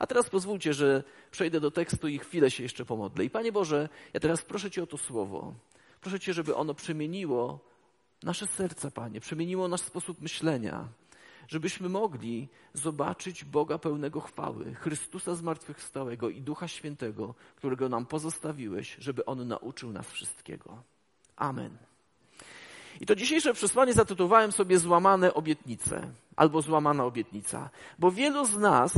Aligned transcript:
A 0.00 0.06
teraz 0.06 0.30
pozwólcie, 0.30 0.74
że 0.74 1.02
przejdę 1.30 1.60
do 1.60 1.70
tekstu 1.70 2.08
i 2.08 2.18
chwilę 2.18 2.50
się 2.50 2.62
jeszcze 2.62 2.84
pomodlę. 2.84 3.24
I 3.24 3.30
Panie 3.30 3.52
Boże, 3.52 3.88
ja 4.14 4.20
teraz 4.20 4.42
proszę 4.42 4.70
Cię 4.70 4.82
o 4.82 4.86
to 4.86 4.98
słowo. 4.98 5.54
Proszę 6.00 6.20
Cię, 6.20 6.34
żeby 6.34 6.54
ono 6.54 6.74
przemieniło 6.74 7.58
nasze 8.22 8.46
serca, 8.46 8.90
Panie, 8.90 9.20
przemieniło 9.20 9.68
nasz 9.68 9.80
sposób 9.80 10.20
myślenia, 10.20 10.88
żebyśmy 11.48 11.88
mogli 11.88 12.48
zobaczyć 12.74 13.44
Boga 13.44 13.78
pełnego 13.78 14.20
chwały, 14.20 14.74
Chrystusa 14.74 15.34
zmartwychwstałego 15.34 16.30
i 16.30 16.42
Ducha 16.42 16.68
Świętego, 16.68 17.34
którego 17.56 17.88
nam 17.88 18.06
pozostawiłeś, 18.06 18.96
żeby 18.98 19.24
On 19.24 19.48
nauczył 19.48 19.92
nas 19.92 20.10
wszystkiego. 20.10 20.82
Amen. 21.36 21.78
I 23.00 23.06
to 23.06 23.14
dzisiejsze 23.14 23.54
przesłanie 23.54 23.92
zatytułowałem 23.92 24.52
sobie 24.52 24.78
Złamane 24.78 25.34
obietnice 25.34 26.10
albo 26.36 26.62
Złamana 26.62 27.04
obietnica, 27.04 27.70
bo 27.98 28.10
wielu 28.10 28.46
z 28.46 28.56
nas, 28.56 28.92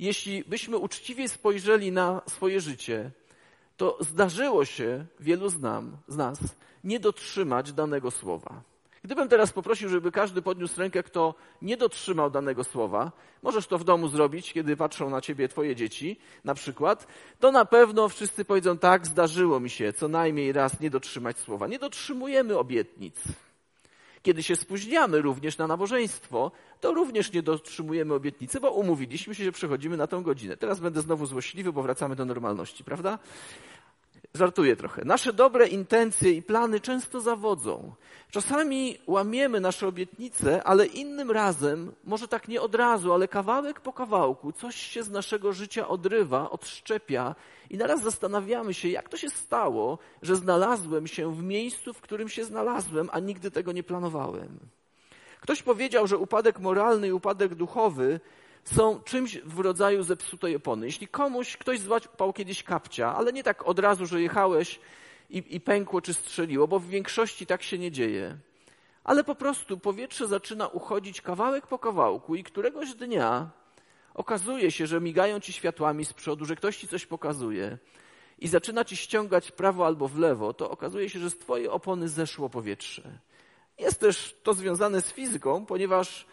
jeśli 0.00 0.44
byśmy 0.44 0.76
uczciwie 0.76 1.28
spojrzeli 1.28 1.92
na 1.92 2.22
swoje 2.26 2.60
życie, 2.60 3.10
to 3.76 3.98
zdarzyło 4.00 4.64
się 4.64 5.06
wielu 5.20 5.48
z, 5.48 5.60
nam, 5.60 5.96
z 6.08 6.16
nas 6.16 6.38
nie 6.84 7.00
dotrzymać 7.00 7.72
danego 7.72 8.10
słowa. 8.10 8.62
Gdybym 9.04 9.28
teraz 9.28 9.52
poprosił, 9.52 9.88
żeby 9.88 10.12
każdy 10.12 10.42
podniósł 10.42 10.80
rękę, 10.80 11.02
kto 11.02 11.34
nie 11.62 11.76
dotrzymał 11.76 12.30
danego 12.30 12.64
słowa, 12.64 13.12
możesz 13.42 13.66
to 13.66 13.78
w 13.78 13.84
domu 13.84 14.08
zrobić, 14.08 14.52
kiedy 14.52 14.76
patrzą 14.76 15.10
na 15.10 15.20
ciebie 15.20 15.48
twoje 15.48 15.76
dzieci, 15.76 16.18
na 16.44 16.54
przykład, 16.54 17.06
to 17.38 17.52
na 17.52 17.64
pewno 17.64 18.08
wszyscy 18.08 18.44
powiedzą 18.44 18.78
tak, 18.78 19.06
zdarzyło 19.06 19.60
mi 19.60 19.70
się 19.70 19.92
co 19.92 20.08
najmniej 20.08 20.52
raz 20.52 20.80
nie 20.80 20.90
dotrzymać 20.90 21.38
słowa. 21.38 21.66
Nie 21.66 21.78
dotrzymujemy 21.78 22.58
obietnic. 22.58 23.16
Kiedy 24.22 24.42
się 24.42 24.56
spóźniamy 24.56 25.22
również 25.22 25.58
na 25.58 25.66
nabożeństwo, 25.66 26.52
to 26.80 26.94
również 26.94 27.32
nie 27.32 27.42
dotrzymujemy 27.42 28.14
obietnicy, 28.14 28.60
bo 28.60 28.70
umówiliśmy 28.70 29.34
się, 29.34 29.44
że 29.44 29.52
przechodzimy 29.52 29.96
na 29.96 30.06
tą 30.06 30.22
godzinę. 30.22 30.56
Teraz 30.56 30.80
będę 30.80 31.00
znowu 31.00 31.26
złośliwy, 31.26 31.72
bo 31.72 31.82
wracamy 31.82 32.16
do 32.16 32.24
normalności, 32.24 32.84
prawda? 32.84 33.18
Żartuję 34.34 34.76
trochę. 34.76 35.04
Nasze 35.04 35.32
dobre 35.32 35.66
intencje 35.66 36.32
i 36.32 36.42
plany 36.42 36.80
często 36.80 37.20
zawodzą. 37.20 37.94
Czasami 38.30 38.98
łamiemy 39.06 39.60
nasze 39.60 39.88
obietnice, 39.88 40.62
ale 40.64 40.86
innym 40.86 41.30
razem, 41.30 41.92
może 42.04 42.28
tak 42.28 42.48
nie 42.48 42.60
od 42.60 42.74
razu, 42.74 43.12
ale 43.12 43.28
kawałek 43.28 43.80
po 43.80 43.92
kawałku, 43.92 44.52
coś 44.52 44.76
się 44.76 45.02
z 45.02 45.10
naszego 45.10 45.52
życia 45.52 45.88
odrywa, 45.88 46.50
odszczepia 46.50 47.34
i 47.70 47.76
naraz 47.76 48.02
zastanawiamy 48.02 48.74
się, 48.74 48.88
jak 48.88 49.08
to 49.08 49.16
się 49.16 49.30
stało, 49.30 49.98
że 50.22 50.36
znalazłem 50.36 51.06
się 51.06 51.34
w 51.34 51.42
miejscu, 51.42 51.94
w 51.94 52.00
którym 52.00 52.28
się 52.28 52.44
znalazłem, 52.44 53.08
a 53.12 53.20
nigdy 53.20 53.50
tego 53.50 53.72
nie 53.72 53.82
planowałem. 53.82 54.58
Ktoś 55.40 55.62
powiedział, 55.62 56.06
że 56.06 56.18
upadek 56.18 56.60
moralny 56.60 57.08
i 57.08 57.12
upadek 57.12 57.54
duchowy 57.54 58.20
są 58.64 59.00
czymś 59.00 59.38
w 59.38 59.58
rodzaju 59.58 60.02
zepsutej 60.02 60.56
opony. 60.56 60.86
Jeśli 60.86 61.08
komuś 61.08 61.56
ktoś 61.56 61.80
złapał 61.80 62.32
kiedyś 62.32 62.62
kapcia, 62.62 63.16
ale 63.16 63.32
nie 63.32 63.42
tak 63.42 63.66
od 63.66 63.78
razu, 63.78 64.06
że 64.06 64.22
jechałeś 64.22 64.80
i, 65.30 65.44
i 65.48 65.60
pękło 65.60 66.00
czy 66.00 66.14
strzeliło, 66.14 66.68
bo 66.68 66.78
w 66.78 66.86
większości 66.86 67.46
tak 67.46 67.62
się 67.62 67.78
nie 67.78 67.90
dzieje. 67.90 68.36
Ale 69.04 69.24
po 69.24 69.34
prostu 69.34 69.78
powietrze 69.78 70.26
zaczyna 70.26 70.68
uchodzić 70.68 71.20
kawałek 71.20 71.66
po 71.66 71.78
kawałku 71.78 72.34
i 72.34 72.44
któregoś 72.44 72.94
dnia 72.94 73.50
okazuje 74.14 74.70
się, 74.70 74.86
że 74.86 75.00
migają 75.00 75.40
ci 75.40 75.52
światłami 75.52 76.04
z 76.04 76.12
przodu, 76.12 76.44
że 76.44 76.56
ktoś 76.56 76.76
ci 76.76 76.88
coś 76.88 77.06
pokazuje 77.06 77.78
i 78.38 78.48
zaczyna 78.48 78.84
ci 78.84 78.96
ściągać 78.96 79.50
prawo 79.50 79.86
albo 79.86 80.08
w 80.08 80.18
lewo, 80.18 80.54
to 80.54 80.70
okazuje 80.70 81.10
się, 81.10 81.18
że 81.18 81.30
z 81.30 81.38
twojej 81.38 81.68
opony 81.68 82.08
zeszło 82.08 82.50
powietrze. 82.50 83.18
Jest 83.78 84.00
też 84.00 84.36
to 84.42 84.54
związane 84.54 85.02
z 85.02 85.12
fizyką, 85.12 85.66
ponieważ 85.66 86.26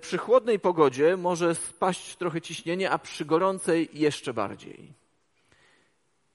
przy 0.00 0.18
chłodnej 0.18 0.60
pogodzie 0.60 1.16
może 1.16 1.54
spaść 1.54 2.16
trochę 2.16 2.40
ciśnienie, 2.40 2.90
a 2.90 2.98
przy 2.98 3.24
gorącej 3.24 3.88
jeszcze 3.92 4.34
bardziej. 4.34 4.92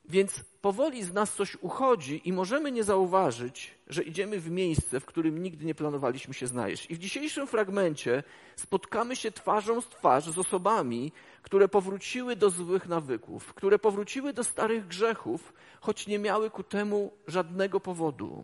Więc 0.05 0.43
powoli 0.61 1.03
z 1.03 1.13
nas 1.13 1.35
coś 1.35 1.57
uchodzi 1.61 2.21
i 2.25 2.33
możemy 2.33 2.71
nie 2.71 2.83
zauważyć, 2.83 3.73
że 3.87 4.03
idziemy 4.03 4.39
w 4.39 4.51
miejsce, 4.51 4.99
w 4.99 5.05
którym 5.05 5.43
nigdy 5.43 5.65
nie 5.65 5.75
planowaliśmy 5.75 6.33
się 6.33 6.47
znaleźć. 6.47 6.91
I 6.91 6.95
w 6.95 6.99
dzisiejszym 6.99 7.47
fragmencie 7.47 8.23
spotkamy 8.55 9.15
się 9.15 9.31
twarzą 9.31 9.81
z 9.81 9.87
twarz 9.87 10.25
z 10.25 10.39
osobami, 10.39 11.11
które 11.41 11.67
powróciły 11.67 12.35
do 12.35 12.49
złych 12.49 12.87
nawyków, 12.87 13.53
które 13.53 13.79
powróciły 13.79 14.33
do 14.33 14.43
starych 14.43 14.87
grzechów, 14.87 15.53
choć 15.81 16.07
nie 16.07 16.19
miały 16.19 16.49
ku 16.49 16.63
temu 16.63 17.11
żadnego 17.27 17.79
powodu. 17.79 18.43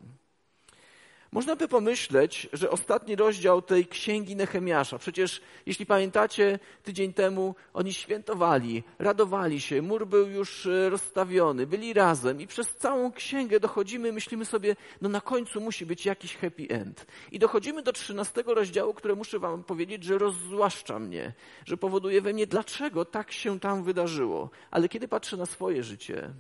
Można 1.32 1.56
by 1.56 1.68
pomyśleć, 1.68 2.50
że 2.54 2.70
ostatni 2.70 3.16
rozdział 3.16 3.62
tej 3.62 3.88
księgi 3.88 4.36
Nehemiasza, 4.36 4.98
przecież 4.98 5.42
jeśli 5.66 5.86
pamiętacie, 5.86 6.60
tydzień 6.84 7.14
temu 7.14 7.56
oni 7.74 7.94
świętowali, 7.94 8.84
radowali 9.00 9.62
się, 9.62 9.82
mur 9.82 10.08
był 10.08 10.28
już 10.28 10.66
e, 10.66 10.90
rozstawiony, 10.90 11.68
byli 11.68 11.94
razem 11.94 12.42
i 12.42 12.48
przez 12.48 12.76
całą 12.76 13.12
księgę 13.12 13.60
dochodzimy, 13.60 14.12
myślimy 14.12 14.46
sobie, 14.46 14.76
no 15.02 15.10
na 15.10 15.22
końcu 15.22 15.62
musi 15.62 15.86
być 15.86 16.06
jakiś 16.06 16.38
happy 16.38 16.68
end. 16.70 17.06
I 17.32 17.40
dochodzimy 17.40 17.84
do 17.84 17.94
trzynastego 17.94 18.54
rozdziału, 18.54 18.94
które 18.94 19.16
muszę 19.16 19.40
wam 19.40 19.64
powiedzieć, 19.64 20.04
że 20.04 20.18
rozzłaszcza 20.18 21.00
mnie, 21.00 21.34
że 21.66 21.78
powoduje 21.78 22.22
we 22.22 22.34
mnie, 22.34 22.48
dlaczego 22.48 23.06
tak 23.06 23.32
się 23.32 23.60
tam 23.60 23.84
wydarzyło. 23.84 24.50
Ale 24.72 24.90
kiedy 24.90 25.08
patrzę 25.08 25.38
na 25.38 25.46
swoje 25.46 25.84
życie, 25.84 26.34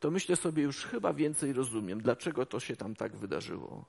to 0.00 0.10
myślę 0.10 0.36
sobie 0.36 0.62
już 0.62 0.84
chyba 0.84 1.12
więcej 1.12 1.52
rozumiem, 1.52 2.00
dlaczego 2.00 2.46
to 2.46 2.60
się 2.60 2.76
tam 2.76 2.94
tak 2.94 3.16
wydarzyło. 3.16 3.84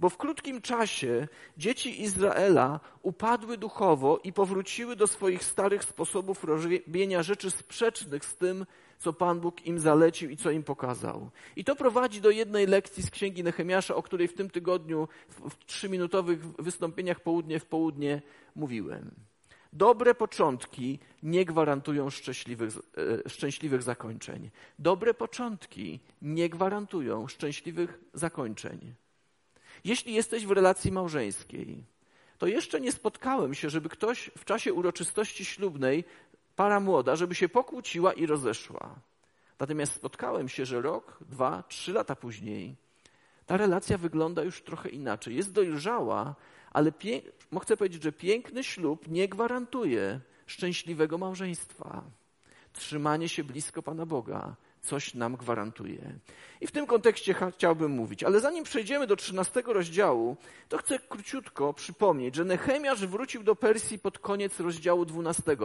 Bo 0.00 0.08
w 0.08 0.16
krótkim 0.16 0.62
czasie 0.62 1.28
dzieci 1.56 2.02
Izraela 2.02 2.80
upadły 3.02 3.58
duchowo 3.58 4.20
i 4.24 4.32
powróciły 4.32 4.96
do 4.96 5.06
swoich 5.06 5.44
starych 5.44 5.84
sposobów 5.84 6.44
robienia 6.44 7.22
rzeczy 7.22 7.50
sprzecznych 7.50 8.24
z 8.24 8.36
tym, 8.36 8.66
co 8.98 9.12
Pan 9.12 9.40
Bóg 9.40 9.66
im 9.66 9.78
zalecił 9.78 10.30
i 10.30 10.36
co 10.36 10.50
im 10.50 10.62
pokazał. 10.62 11.30
I 11.56 11.64
to 11.64 11.76
prowadzi 11.76 12.20
do 12.20 12.30
jednej 12.30 12.66
lekcji 12.66 13.02
z 13.02 13.10
Księgi 13.10 13.44
Nehemiasza, 13.44 13.94
o 13.94 14.02
której 14.02 14.28
w 14.28 14.34
tym 14.34 14.50
tygodniu 14.50 15.08
w 15.28 15.64
trzyminutowych 15.64 16.46
wystąpieniach 16.46 17.20
południe 17.20 17.60
w 17.60 17.66
południe 17.66 18.22
mówiłem. 18.54 19.10
Dobre 19.72 20.14
początki 20.14 20.98
nie 21.22 21.44
gwarantują 21.44 22.10
szczęśliwych, 22.10 22.72
e, 23.26 23.28
szczęśliwych 23.28 23.82
zakończeń. 23.82 24.50
Dobre 24.78 25.14
początki 25.14 26.00
nie 26.22 26.48
gwarantują 26.48 27.28
szczęśliwych 27.28 27.98
zakończeń. 28.14 28.94
Jeśli 29.84 30.14
jesteś 30.14 30.46
w 30.46 30.50
relacji 30.50 30.92
małżeńskiej, 30.92 31.84
to 32.38 32.46
jeszcze 32.46 32.80
nie 32.80 32.92
spotkałem 32.92 33.54
się, 33.54 33.70
żeby 33.70 33.88
ktoś 33.88 34.30
w 34.38 34.44
czasie 34.44 34.72
uroczystości 34.72 35.44
ślubnej, 35.44 36.04
para 36.56 36.80
młoda, 36.80 37.16
żeby 37.16 37.34
się 37.34 37.48
pokłóciła 37.48 38.12
i 38.12 38.26
rozeszła. 38.26 38.94
Natomiast 39.60 39.92
spotkałem 39.92 40.48
się, 40.48 40.66
że 40.66 40.82
rok, 40.82 41.18
dwa, 41.20 41.62
trzy 41.68 41.92
lata 41.92 42.16
później 42.16 42.76
ta 43.46 43.56
relacja 43.56 43.98
wygląda 43.98 44.42
już 44.42 44.62
trochę 44.62 44.88
inaczej. 44.88 45.36
Jest 45.36 45.52
dojrzała, 45.52 46.34
ale 46.72 46.92
chcę 47.62 47.76
powiedzieć, 47.76 48.02
że 48.02 48.12
piękny 48.12 48.64
ślub 48.64 49.08
nie 49.08 49.28
gwarantuje 49.28 50.20
szczęśliwego 50.46 51.18
małżeństwa. 51.18 52.04
Trzymanie 52.72 53.28
się 53.28 53.44
blisko 53.44 53.82
Pana 53.82 54.06
Boga 54.06 54.56
coś 54.86 55.14
nam 55.14 55.36
gwarantuje. 55.36 56.12
I 56.60 56.66
w 56.66 56.70
tym 56.70 56.86
kontekście 56.86 57.34
chciałbym 57.54 57.90
mówić. 57.90 58.24
Ale 58.24 58.40
zanim 58.40 58.64
przejdziemy 58.64 59.06
do 59.06 59.16
13 59.16 59.62
rozdziału, 59.66 60.36
to 60.68 60.78
chcę 60.78 60.98
króciutko 60.98 61.72
przypomnieć, 61.72 62.34
że 62.34 62.44
Nehemiasz 62.44 63.06
wrócił 63.06 63.42
do 63.42 63.56
Persji 63.56 63.98
pod 63.98 64.18
koniec 64.18 64.60
rozdziału 64.60 65.04
12. 65.04 65.56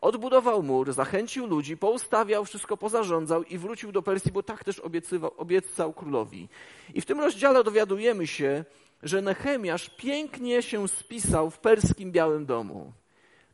Odbudował 0.00 0.62
mur, 0.62 0.92
zachęcił 0.92 1.46
ludzi, 1.46 1.76
poustawiał, 1.76 2.44
wszystko 2.44 2.76
pozarządzał 2.76 3.42
i 3.42 3.58
wrócił 3.58 3.92
do 3.92 4.02
Persji, 4.02 4.32
bo 4.32 4.42
tak 4.42 4.64
też 4.64 4.80
obiecywał, 4.80 5.32
obiecał 5.36 5.92
królowi. 5.92 6.48
I 6.94 7.00
w 7.00 7.06
tym 7.06 7.20
rozdziale 7.20 7.64
dowiadujemy 7.64 8.26
się, 8.26 8.64
że 9.04 9.22
Nehemiasz 9.22 9.90
pięknie 9.90 10.62
się 10.62 10.88
spisał 10.88 11.50
w 11.50 11.58
perskim 11.58 12.12
Białym 12.12 12.46
Domu. 12.46 12.92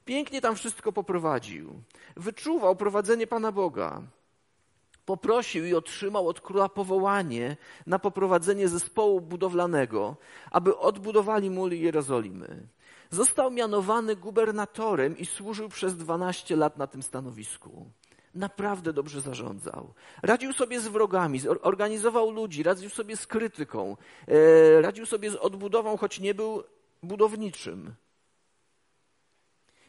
Pięknie 0.05 0.41
tam 0.41 0.57
wszystko 0.57 0.93
poprowadził. 0.93 1.83
Wyczuwał 2.17 2.77
prowadzenie 2.77 3.27
Pana 3.27 3.53
Boga. 3.53 4.03
Poprosił 5.07 5.67
i 5.67 5.75
otrzymał 5.75 6.29
od 6.29 6.41
króla 6.41 6.69
powołanie 6.69 7.57
na 7.87 7.99
poprowadzenie 7.99 8.69
zespołu 8.69 9.21
budowlanego, 9.21 10.17
aby 10.51 10.79
odbudowali 10.79 11.51
mury 11.51 11.77
Jerozolimy. 11.77 12.67
Został 13.11 13.51
mianowany 13.51 14.17
gubernatorem 14.17 15.19
i 15.19 15.27
służył 15.27 15.69
przez 15.69 15.97
12 15.97 16.57
lat 16.57 16.79
na 16.79 16.87
tym 16.87 17.03
stanowisku 17.03 17.91
naprawdę 18.35 18.93
dobrze 18.93 19.21
zarządzał. 19.21 19.95
Radził 20.23 20.53
sobie 20.53 20.81
z 20.81 20.89
wrogami, 20.89 21.41
organizował 21.63 22.31
ludzi, 22.31 22.63
radził 22.63 22.91
sobie 22.91 23.17
z 23.17 23.27
krytyką, 23.27 23.97
e, 24.29 24.83
radził 24.83 25.07
sobie 25.07 25.31
z 25.31 25.37
odbudową, 25.37 25.97
choć 25.97 26.21
nie 26.21 26.35
był 26.35 26.63
budowniczym. 27.03 27.95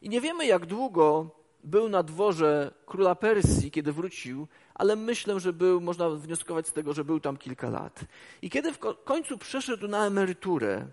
I 0.01 0.09
nie 0.09 0.21
wiemy, 0.21 0.45
jak 0.45 0.65
długo 0.65 1.29
był 1.63 1.89
na 1.89 2.03
dworze 2.03 2.73
króla 2.85 3.15
Persji, 3.15 3.71
kiedy 3.71 3.93
wrócił, 3.93 4.47
ale 4.73 4.95
myślę, 4.95 5.39
że 5.39 5.53
był, 5.53 5.81
można 5.81 6.09
wnioskować 6.09 6.67
z 6.67 6.73
tego, 6.73 6.94
że 6.94 7.03
był 7.03 7.19
tam 7.19 7.37
kilka 7.37 7.69
lat. 7.69 7.99
I 8.41 8.49
kiedy 8.49 8.73
w 8.73 8.79
końcu 9.03 9.37
przeszedł 9.37 9.87
na 9.87 10.05
emeryturę, 10.05 10.87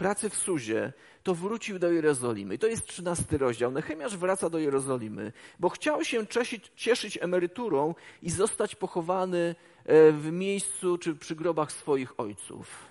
pracy 0.00 0.30
w 0.30 0.36
Suzie, 0.36 0.92
to 1.22 1.34
wrócił 1.34 1.78
do 1.78 1.92
Jerozolimy. 1.92 2.54
I 2.54 2.58
to 2.58 2.66
jest 2.66 2.86
trzynasty 2.86 3.38
rozdział. 3.38 3.70
Nehemiasz 3.70 4.16
wraca 4.16 4.50
do 4.50 4.58
Jerozolimy, 4.58 5.32
bo 5.58 5.68
chciał 5.68 6.04
się 6.04 6.26
cieszyć, 6.26 6.72
cieszyć 6.76 7.18
emeryturą 7.20 7.94
i 8.22 8.30
zostać 8.30 8.76
pochowany 8.76 9.54
e, 9.84 10.12
w 10.12 10.32
miejscu 10.32 10.98
czy 10.98 11.14
przy 11.14 11.36
grobach 11.36 11.72
swoich 11.72 12.20
ojców. 12.20 12.86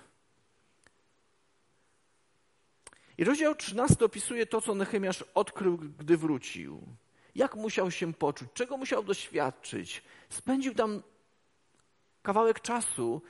I 3.18 3.24
rozdział 3.24 3.54
13 3.54 4.04
opisuje 4.04 4.46
to, 4.46 4.60
co 4.60 4.74
Nehemiasz 4.74 5.24
odkrył, 5.34 5.78
gdy 5.78 6.16
wrócił. 6.16 6.82
Jak 7.34 7.54
musiał 7.56 7.90
się 7.90 8.14
poczuć, 8.14 8.48
czego 8.54 8.76
musiał 8.76 9.02
doświadczyć. 9.02 10.02
Spędził 10.28 10.74
tam 10.74 11.02
kawałek 12.22 12.60
czasu, 12.60 13.22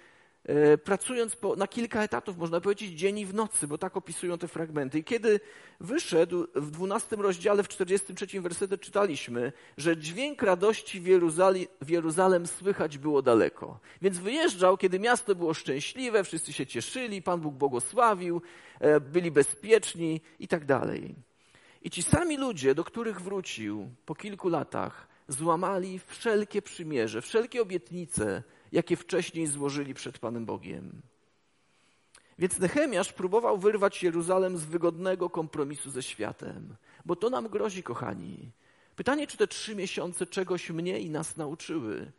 pracując 0.84 1.36
po, 1.36 1.56
na 1.56 1.68
kilka 1.68 2.02
etatów, 2.02 2.38
można 2.38 2.60
powiedzieć, 2.60 2.98
dzień 2.98 3.18
i 3.18 3.26
w 3.26 3.34
nocy, 3.34 3.68
bo 3.68 3.78
tak 3.78 3.96
opisują 3.96 4.38
te 4.38 4.48
fragmenty. 4.48 4.98
I 4.98 5.04
kiedy 5.04 5.40
wyszedł 5.80 6.46
w 6.54 6.70
12 6.70 7.16
rozdziale, 7.16 7.62
w 7.62 7.68
43 7.68 8.40
wersecie 8.40 8.78
czytaliśmy, 8.78 9.52
że 9.76 9.96
dźwięk 9.96 10.42
radości 10.42 11.00
w, 11.00 11.06
Jeruzali, 11.06 11.68
w 11.80 11.90
Jeruzalem 11.90 12.46
słychać 12.46 12.98
było 12.98 13.22
daleko. 13.22 13.80
Więc 14.02 14.18
wyjeżdżał, 14.18 14.76
kiedy 14.76 14.98
miasto 14.98 15.34
było 15.34 15.54
szczęśliwe, 15.54 16.24
wszyscy 16.24 16.52
się 16.52 16.66
cieszyli, 16.66 17.22
Pan 17.22 17.40
Bóg 17.40 17.54
błogosławił, 17.54 18.42
e, 18.80 19.00
byli 19.00 19.30
bezpieczni 19.30 20.20
i 20.38 20.48
tak 20.48 20.64
dalej. 20.64 21.14
I 21.82 21.90
ci 21.90 22.02
sami 22.02 22.36
ludzie, 22.36 22.74
do 22.74 22.84
których 22.84 23.20
wrócił 23.20 23.90
po 24.06 24.14
kilku 24.14 24.48
latach, 24.48 25.08
złamali 25.28 26.00
wszelkie 26.06 26.62
przymierze, 26.62 27.22
wszelkie 27.22 27.62
obietnice, 27.62 28.42
jakie 28.72 28.96
wcześniej 28.96 29.46
złożyli 29.46 29.94
przed 29.94 30.18
Panem 30.18 30.46
Bogiem. 30.46 31.02
Więc 32.38 32.58
Nehemiasz 32.58 33.12
próbował 33.12 33.58
wyrwać 33.58 34.02
Jeruzalem 34.02 34.58
z 34.58 34.64
wygodnego 34.64 35.30
kompromisu 35.30 35.90
ze 35.90 36.02
światem, 36.02 36.76
bo 37.04 37.16
to 37.16 37.30
nam 37.30 37.48
grozi, 37.48 37.82
kochani. 37.82 38.50
Pytanie, 38.96 39.26
czy 39.26 39.36
te 39.36 39.46
trzy 39.46 39.76
miesiące 39.76 40.26
czegoś 40.26 40.70
mnie 40.70 41.00
i 41.00 41.10
nas 41.10 41.36
nauczyły? 41.36 42.12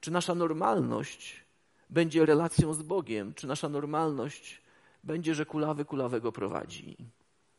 Czy 0.00 0.10
nasza 0.10 0.34
normalność 0.34 1.44
będzie 1.90 2.26
relacją 2.26 2.74
z 2.74 2.82
Bogiem? 2.82 3.34
Czy 3.34 3.46
nasza 3.46 3.68
normalność 3.68 4.62
będzie, 5.04 5.34
że 5.34 5.46
kulawy 5.46 5.84
kulawego 5.84 6.32
prowadzi? 6.32 6.96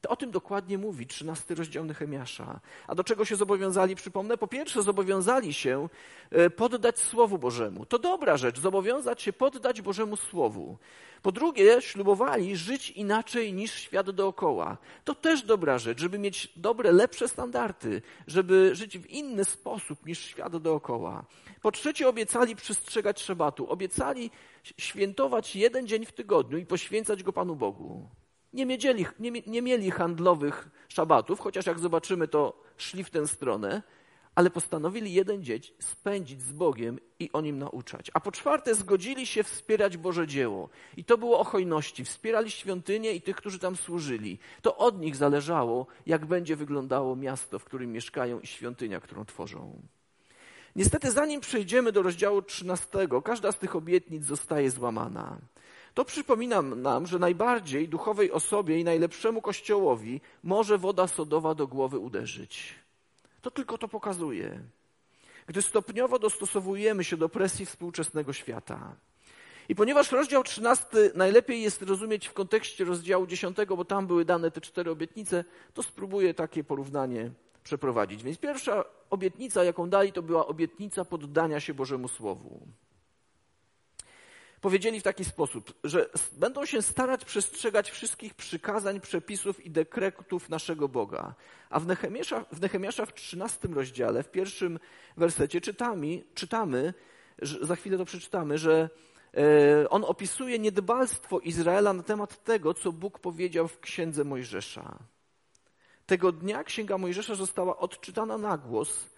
O 0.10 0.16
tym 0.16 0.32
dokładnie 0.32 0.78
mówi 0.78 1.08
13 1.08 1.56
rozdział 1.56 1.86
Nehemiasza. 1.86 2.60
A 2.88 2.96
do 2.96 3.04
czego 3.04 3.26
się 3.26 3.36
zobowiązali? 3.36 3.96
Przypomnę, 3.96 4.38
po 4.38 4.48
pierwsze 4.48 4.84
zobowiązali 4.84 5.54
się 5.54 5.90
e, 6.32 6.50
poddać 6.50 7.00
Słowu 7.00 7.38
Bożemu. 7.38 7.86
To 7.86 8.00
dobra 8.00 8.38
rzecz, 8.38 8.60
zobowiązać 8.60 9.22
się 9.22 9.34
poddać 9.34 9.82
Bożemu 9.82 10.16
Słowu. 10.16 10.78
Po 11.22 11.32
drugie, 11.32 11.82
ślubowali 11.82 12.56
żyć 12.56 12.90
inaczej 12.90 13.54
niż 13.54 13.74
świat 13.74 14.12
dookoła. 14.12 14.78
To 15.06 15.16
też 15.16 15.44
dobra 15.44 15.78
rzecz, 15.78 16.00
żeby 16.00 16.20
mieć 16.20 16.54
dobre, 16.56 16.92
lepsze 16.92 17.28
standardy, 17.28 18.02
żeby 18.28 18.76
żyć 18.76 18.98
w 18.98 19.10
inny 19.10 19.46
sposób 19.46 20.06
niż 20.06 20.20
świat 20.20 20.58
dookoła. 20.58 21.26
Po 21.62 21.72
trzecie, 21.72 22.10
obiecali 22.10 22.56
przestrzegać 22.56 23.22
szabatu. 23.22 23.72
Obiecali 23.72 24.32
świętować 24.78 25.56
jeden 25.56 25.88
dzień 25.88 26.06
w 26.06 26.12
tygodniu 26.12 26.58
i 26.58 26.66
poświęcać 26.66 27.24
go 27.24 27.34
Panu 27.34 27.56
Bogu. 27.56 28.10
Nie, 28.54 28.66
mieli, 28.66 29.06
nie, 29.20 29.32
nie 29.48 29.62
mieli 29.62 29.92
handlowych 29.92 30.70
szabatów, 30.88 31.40
chociaż 31.40 31.66
jak 31.66 31.80
zobaczymy, 31.80 32.28
to 32.28 32.64
szli 32.78 33.04
w 33.04 33.10
tę 33.10 33.28
stronę, 33.28 33.82
ale 34.36 34.50
postanowili 34.50 35.14
jeden 35.14 35.44
dzień 35.44 35.62
spędzić 35.80 36.42
z 36.42 36.52
Bogiem 36.52 37.00
i 37.20 37.32
o 37.32 37.42
nim 37.42 37.60
nauczać. 37.60 38.12
A 38.14 38.20
po 38.20 38.32
czwarte, 38.32 38.76
zgodzili 38.76 39.26
się 39.26 39.44
wspierać 39.44 39.98
Boże 39.98 40.28
dzieło. 40.28 40.70
I 40.98 41.04
to 41.04 41.18
było 41.18 41.40
o 41.40 41.44
hojności. 41.44 42.06
Wspierali 42.06 42.52
świątynię 42.52 43.14
i 43.14 43.22
tych, 43.22 43.36
którzy 43.36 43.60
tam 43.60 43.76
służyli. 43.76 44.40
To 44.62 44.78
od 44.78 45.00
nich 45.00 45.16
zależało, 45.16 45.88
jak 46.06 46.26
będzie 46.26 46.56
wyglądało 46.56 47.16
miasto, 47.16 47.60
w 47.60 47.64
którym 47.64 47.92
mieszkają 47.92 48.40
i 48.40 48.48
świątynia, 48.48 49.00
którą 49.00 49.26
tworzą. 49.26 49.82
Niestety, 50.76 51.12
zanim 51.12 51.42
przejdziemy 51.42 51.92
do 51.92 52.02
rozdziału 52.02 52.42
13, 52.42 53.08
każda 53.24 53.52
z 53.52 53.58
tych 53.58 53.76
obietnic 53.76 54.26
zostaje 54.26 54.72
złamana. 54.72 55.38
To 55.94 56.06
przypomina 56.06 56.62
nam, 56.62 57.08
że 57.08 57.20
najbardziej 57.20 57.90
duchowej 57.90 58.32
osobie 58.32 58.80
i 58.80 58.84
najlepszemu 58.84 59.42
kościołowi 59.42 60.22
może 60.44 60.78
woda 60.78 61.08
sodowa 61.08 61.56
do 61.56 61.68
głowy 61.68 62.00
uderzyć. 62.00 62.76
To 63.42 63.52
tylko 63.52 63.78
to 63.78 63.88
pokazuje. 63.88 64.60
Gdy 65.48 65.62
stopniowo 65.62 66.20
dostosowujemy 66.20 67.04
się 67.04 67.18
do 67.18 67.30
presji 67.30 67.66
współczesnego 67.66 68.34
świata. 68.34 68.96
I 69.70 69.76
ponieważ 69.76 70.12
rozdział 70.12 70.44
13 70.44 70.88
najlepiej 71.16 71.62
jest 71.62 71.82
rozumieć 71.82 72.28
w 72.28 72.34
kontekście 72.34 72.86
rozdziału 72.86 73.28
10, 73.28 73.58
bo 73.68 73.86
tam 73.86 74.08
były 74.08 74.26
dane 74.26 74.52
te 74.52 74.62
cztery 74.62 74.92
obietnice, 74.92 75.44
to 75.74 75.84
spróbuję 75.84 76.34
takie 76.34 76.64
porównanie 76.64 77.32
przeprowadzić. 77.64 78.24
Więc 78.24 78.38
pierwsza 78.38 78.86
obietnica, 79.10 79.64
jaką 79.64 79.90
dali, 79.90 80.12
to 80.12 80.22
była 80.22 80.48
obietnica 80.48 81.06
poddania 81.06 81.60
się 81.60 81.74
Bożemu 81.74 82.08
Słowu 82.08 82.68
powiedzieli 84.62 85.00
w 85.00 85.04
taki 85.04 85.26
sposób, 85.26 85.74
że 85.84 86.10
będą 86.32 86.66
się 86.66 86.82
starać 86.82 87.26
przestrzegać 87.26 87.92
wszystkich 87.92 88.34
przykazań, 88.34 89.02
przepisów 89.02 89.66
i 89.66 89.72
dekretów 89.72 90.50
naszego 90.50 90.88
Boga. 90.88 91.36
A 91.70 91.80
w 91.80 91.88
Nehemiasza 91.88 92.46
w, 92.52 92.62
Nehemiasza 92.62 93.06
w 93.06 93.14
13 93.14 93.68
rozdziale, 93.68 94.24
w 94.24 94.32
pierwszym 94.32 94.80
wersecie 95.18 95.62
czytamy, 95.62 96.24
czytamy 96.34 96.94
że, 97.42 97.66
za 97.66 97.76
chwilę 97.76 97.98
to 97.98 98.06
przeczytamy, 98.06 98.58
że 98.58 98.90
e, 99.34 99.90
on 99.90 100.04
opisuje 100.04 100.60
niedbalstwo 100.60 101.40
Izraela 101.40 101.94
na 101.94 102.04
temat 102.04 102.44
tego, 102.44 102.74
co 102.74 102.92
Bóg 102.92 103.20
powiedział 103.20 103.68
w 103.68 103.80
księdze 103.80 104.24
Mojżesza. 104.24 105.00
Tego 106.06 106.32
dnia 106.32 106.64
księga 106.64 106.98
Mojżesza 106.98 107.36
została 107.36 107.78
odczytana 107.78 108.38
na 108.38 108.58
głos 108.58 109.10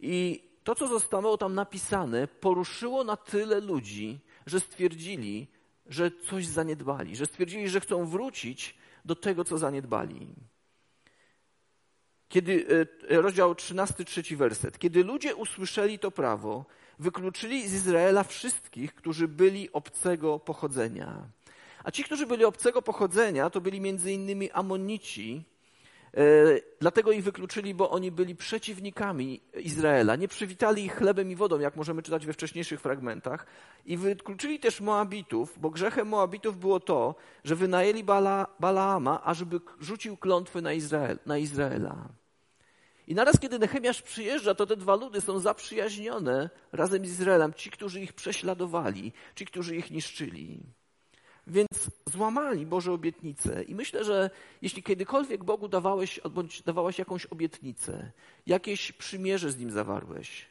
i 0.00 0.46
to, 0.64 0.74
co 0.74 0.88
zostało 0.88 1.38
tam 1.38 1.54
napisane, 1.54 2.28
poruszyło 2.28 3.04
na 3.04 3.16
tyle 3.16 3.60
ludzi, 3.60 4.20
że 4.46 4.60
stwierdzili, 4.60 5.48
że 5.86 6.10
coś 6.10 6.46
zaniedbali, 6.46 7.16
że 7.16 7.26
stwierdzili, 7.26 7.68
że 7.68 7.80
chcą 7.80 8.06
wrócić 8.06 8.74
do 9.04 9.14
tego, 9.14 9.44
co 9.44 9.58
zaniedbali. 9.58 10.34
Kiedy, 12.28 12.66
e, 13.08 13.20
rozdział 13.20 13.54
13, 13.54 14.04
trzeci 14.04 14.36
werset. 14.36 14.78
Kiedy 14.78 15.04
ludzie 15.04 15.36
usłyszeli 15.36 15.98
to 15.98 16.10
prawo, 16.10 16.64
wykluczyli 16.98 17.68
z 17.68 17.74
Izraela 17.74 18.24
wszystkich, 18.24 18.94
którzy 18.94 19.28
byli 19.28 19.72
obcego 19.72 20.38
pochodzenia. 20.38 21.28
A 21.84 21.90
ci, 21.90 22.04
którzy 22.04 22.26
byli 22.26 22.44
obcego 22.44 22.82
pochodzenia, 22.82 23.50
to 23.50 23.60
byli 23.60 23.80
między 23.80 24.12
innymi 24.12 24.50
Amonici, 24.50 25.44
dlatego 26.80 27.12
ich 27.12 27.24
wykluczyli, 27.24 27.74
bo 27.74 27.90
oni 27.90 28.10
byli 28.10 28.36
przeciwnikami 28.36 29.40
Izraela. 29.54 30.16
Nie 30.16 30.28
przywitali 30.28 30.84
ich 30.84 30.96
chlebem 30.96 31.30
i 31.30 31.36
wodą, 31.36 31.60
jak 31.60 31.76
możemy 31.76 32.02
czytać 32.02 32.26
we 32.26 32.32
wcześniejszych 32.32 32.80
fragmentach. 32.80 33.46
I 33.86 33.96
wykluczyli 33.96 34.60
też 34.60 34.80
Moabitów, 34.80 35.58
bo 35.58 35.70
grzechem 35.70 36.08
Moabitów 36.08 36.58
było 36.58 36.80
to, 36.80 37.14
że 37.44 37.56
wynajęli 37.56 38.04
Bala, 38.04 38.46
Balaama, 38.60 39.24
ażeby 39.24 39.60
rzucił 39.80 40.16
klątwy 40.16 40.62
na, 40.62 40.72
Izrael, 40.72 41.18
na 41.26 41.38
Izraela. 41.38 42.08
I 43.06 43.14
naraz, 43.14 43.40
kiedy 43.40 43.58
Nehemiasz 43.58 44.02
przyjeżdża, 44.02 44.54
to 44.54 44.66
te 44.66 44.76
dwa 44.76 44.94
ludy 44.94 45.20
są 45.20 45.38
zaprzyjaźnione 45.38 46.50
razem 46.72 47.06
z 47.06 47.10
Izraelem. 47.10 47.54
Ci, 47.54 47.70
którzy 47.70 48.00
ich 48.00 48.12
prześladowali, 48.12 49.12
ci, 49.34 49.46
którzy 49.46 49.76
ich 49.76 49.90
niszczyli. 49.90 50.60
Więc 51.46 51.68
złamali 52.16 52.66
Boże 52.66 52.92
obietnice. 52.92 53.62
I 53.62 53.74
myślę, 53.74 54.04
że 54.04 54.30
jeśli 54.62 54.82
kiedykolwiek 54.82 55.44
Bogu 55.44 55.68
dawałeś, 55.68 56.20
bądź 56.30 56.62
dawałaś 56.62 56.98
jakąś 56.98 57.26
obietnicę, 57.26 58.12
jakieś 58.46 58.92
przymierze 58.92 59.50
z 59.50 59.58
Nim 59.58 59.70
zawarłeś, 59.70 60.46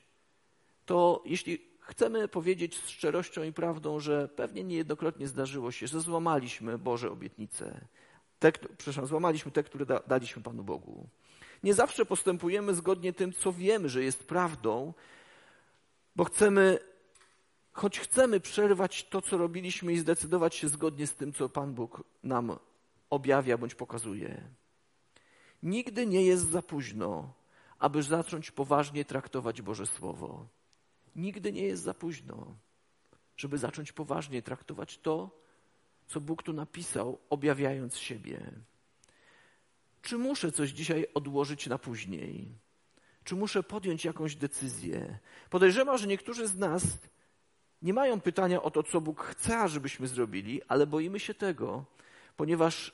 to 0.85 1.23
jeśli 1.25 1.61
chcemy 1.79 2.27
powiedzieć 2.27 2.77
z 2.77 2.89
szczerością 2.89 3.43
i 3.43 3.53
prawdą, 3.53 3.99
że 3.99 4.27
pewnie 4.27 4.63
niejednokrotnie 4.63 5.27
zdarzyło 5.27 5.71
się, 5.71 5.87
że 5.87 6.01
złamaliśmy 6.01 6.77
Boże 6.77 7.11
obietnice. 7.11 7.85
Te, 8.39 8.51
przepraszam, 8.51 9.05
złamaliśmy 9.05 9.51
te, 9.51 9.63
które 9.63 9.85
da, 9.85 9.99
daliśmy 10.07 10.43
Panu 10.43 10.63
Bogu. 10.63 11.07
Nie 11.63 11.73
zawsze 11.73 12.05
postępujemy 12.05 12.73
zgodnie 12.73 13.13
tym, 13.13 13.33
co 13.33 13.53
wiemy, 13.53 13.89
że 13.89 14.03
jest 14.03 14.27
prawdą, 14.27 14.93
bo 16.15 16.23
chcemy 16.23 16.79
choć 17.75 17.99
chcemy 17.99 18.39
przerwać 18.39 19.03
to, 19.03 19.21
co 19.21 19.37
robiliśmy 19.37 19.93
i 19.93 19.99
zdecydować 19.99 20.55
się 20.55 20.67
zgodnie 20.67 21.07
z 21.07 21.15
tym, 21.15 21.33
co 21.33 21.49
Pan 21.49 21.73
Bóg 21.73 22.03
nam 22.23 22.57
objawia 23.09 23.57
bądź 23.57 23.75
pokazuje. 23.75 24.41
Nigdy 25.63 26.05
nie 26.05 26.25
jest 26.25 26.49
za 26.49 26.61
późno, 26.61 27.33
aby 27.79 28.03
zacząć 28.03 28.51
poważnie 28.51 29.05
traktować 29.05 29.61
Boże 29.61 29.87
Słowo. 29.87 30.47
Nigdy 31.15 31.51
nie 31.53 31.63
jest 31.63 31.83
za 31.83 31.93
późno, 31.93 32.55
żeby 33.37 33.57
zacząć 33.57 33.91
poważnie 33.91 34.41
traktować 34.41 34.97
to, 34.97 35.29
co 36.07 36.21
Bóg 36.21 36.43
tu 36.43 36.53
napisał, 36.53 37.19
objawiając 37.29 37.97
siebie. 37.97 38.51
Czy 40.01 40.17
muszę 40.17 40.51
coś 40.51 40.69
dzisiaj 40.69 41.07
odłożyć 41.13 41.67
na 41.67 41.77
później? 41.77 42.47
Czy 43.23 43.35
muszę 43.35 43.63
podjąć 43.63 44.05
jakąś 44.05 44.35
decyzję? 44.35 45.19
Podejrzewam, 45.49 45.97
że 45.97 46.07
niektórzy 46.07 46.47
z 46.47 46.55
nas 46.55 46.83
nie 47.85 47.93
mają 47.93 48.21
pytania 48.21 48.61
o 48.61 48.71
to, 48.71 48.83
co 48.83 49.01
Bóg 49.01 49.23
chce, 49.23 49.69
żebyśmy 49.69 50.07
zrobili, 50.07 50.61
ale 50.67 50.87
boimy 50.87 51.19
się 51.19 51.33
tego, 51.33 51.85
ponieważ 52.37 52.91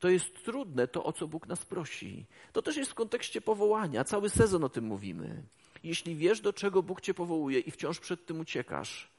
to 0.00 0.08
jest 0.08 0.44
trudne, 0.44 0.88
to 0.88 1.04
o 1.04 1.12
co 1.12 1.28
Bóg 1.28 1.46
nas 1.46 1.64
prosi. 1.64 2.26
To 2.52 2.62
też 2.62 2.76
jest 2.76 2.90
w 2.90 2.94
kontekście 2.94 3.40
powołania. 3.40 4.04
Cały 4.04 4.30
sezon 4.30 4.64
o 4.64 4.68
tym 4.68 4.84
mówimy. 4.84 5.42
Jeśli 5.84 6.16
wiesz, 6.16 6.40
do 6.40 6.52
czego 6.52 6.82
Bóg 6.82 7.00
cię 7.00 7.14
powołuje 7.14 7.60
i 7.60 7.70
wciąż 7.70 8.00
przed 8.00 8.26
tym 8.26 8.40
uciekasz, 8.40 9.10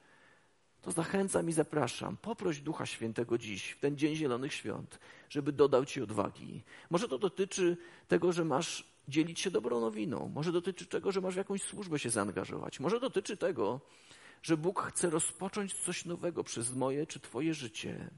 to 0.82 0.92
zachęcam 0.92 1.48
i 1.48 1.52
zapraszam. 1.52 2.16
Poproś 2.16 2.60
Ducha 2.60 2.86
Świętego 2.86 3.38
dziś, 3.38 3.70
w 3.70 3.80
ten 3.80 3.96
Dzień 3.96 4.16
Zielonych 4.16 4.54
Świąt, 4.54 4.98
żeby 5.28 5.52
dodał 5.52 5.84
ci 5.84 6.02
odwagi. 6.02 6.62
Może 6.90 7.08
to 7.08 7.18
dotyczy 7.18 7.76
tego, 8.08 8.32
że 8.32 8.44
masz 8.44 8.84
dzielić 9.08 9.40
się 9.40 9.50
dobrą 9.50 9.80
nowiną. 9.80 10.30
Może 10.34 10.52
dotyczy 10.52 10.86
tego, 10.86 11.12
że 11.12 11.20
masz 11.20 11.34
w 11.34 11.36
jakąś 11.36 11.62
służbę 11.62 11.98
się 11.98 12.10
zaangażować. 12.10 12.80
Może 12.80 13.00
dotyczy 13.00 13.36
tego, 13.36 13.80
że 14.46 14.56
Bóg 14.56 14.82
chce 14.82 15.10
rozpocząć 15.10 15.74
coś 15.74 16.04
nowego 16.04 16.44
przez 16.44 16.74
moje 16.74 17.06
czy 17.06 17.20
Twoje 17.20 17.54
życie. 17.54 18.10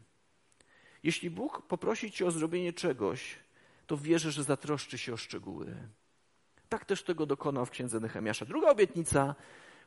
Jeśli 1.02 1.30
Bóg 1.30 1.62
poprosi 1.62 2.12
Cię 2.12 2.26
o 2.26 2.30
zrobienie 2.30 2.72
czegoś, 2.72 3.38
to 3.86 3.96
wierzę, 3.96 4.30
że 4.30 4.44
zatroszczy 4.44 4.98
się 4.98 5.12
o 5.12 5.16
szczegóły. 5.16 5.76
Tak 6.68 6.84
też 6.84 7.02
tego 7.02 7.26
dokonał 7.26 7.66
w 7.66 7.70
księdze 7.70 8.00
Nehemiasza. 8.00 8.44
Druga 8.44 8.70
obietnica, 8.70 9.34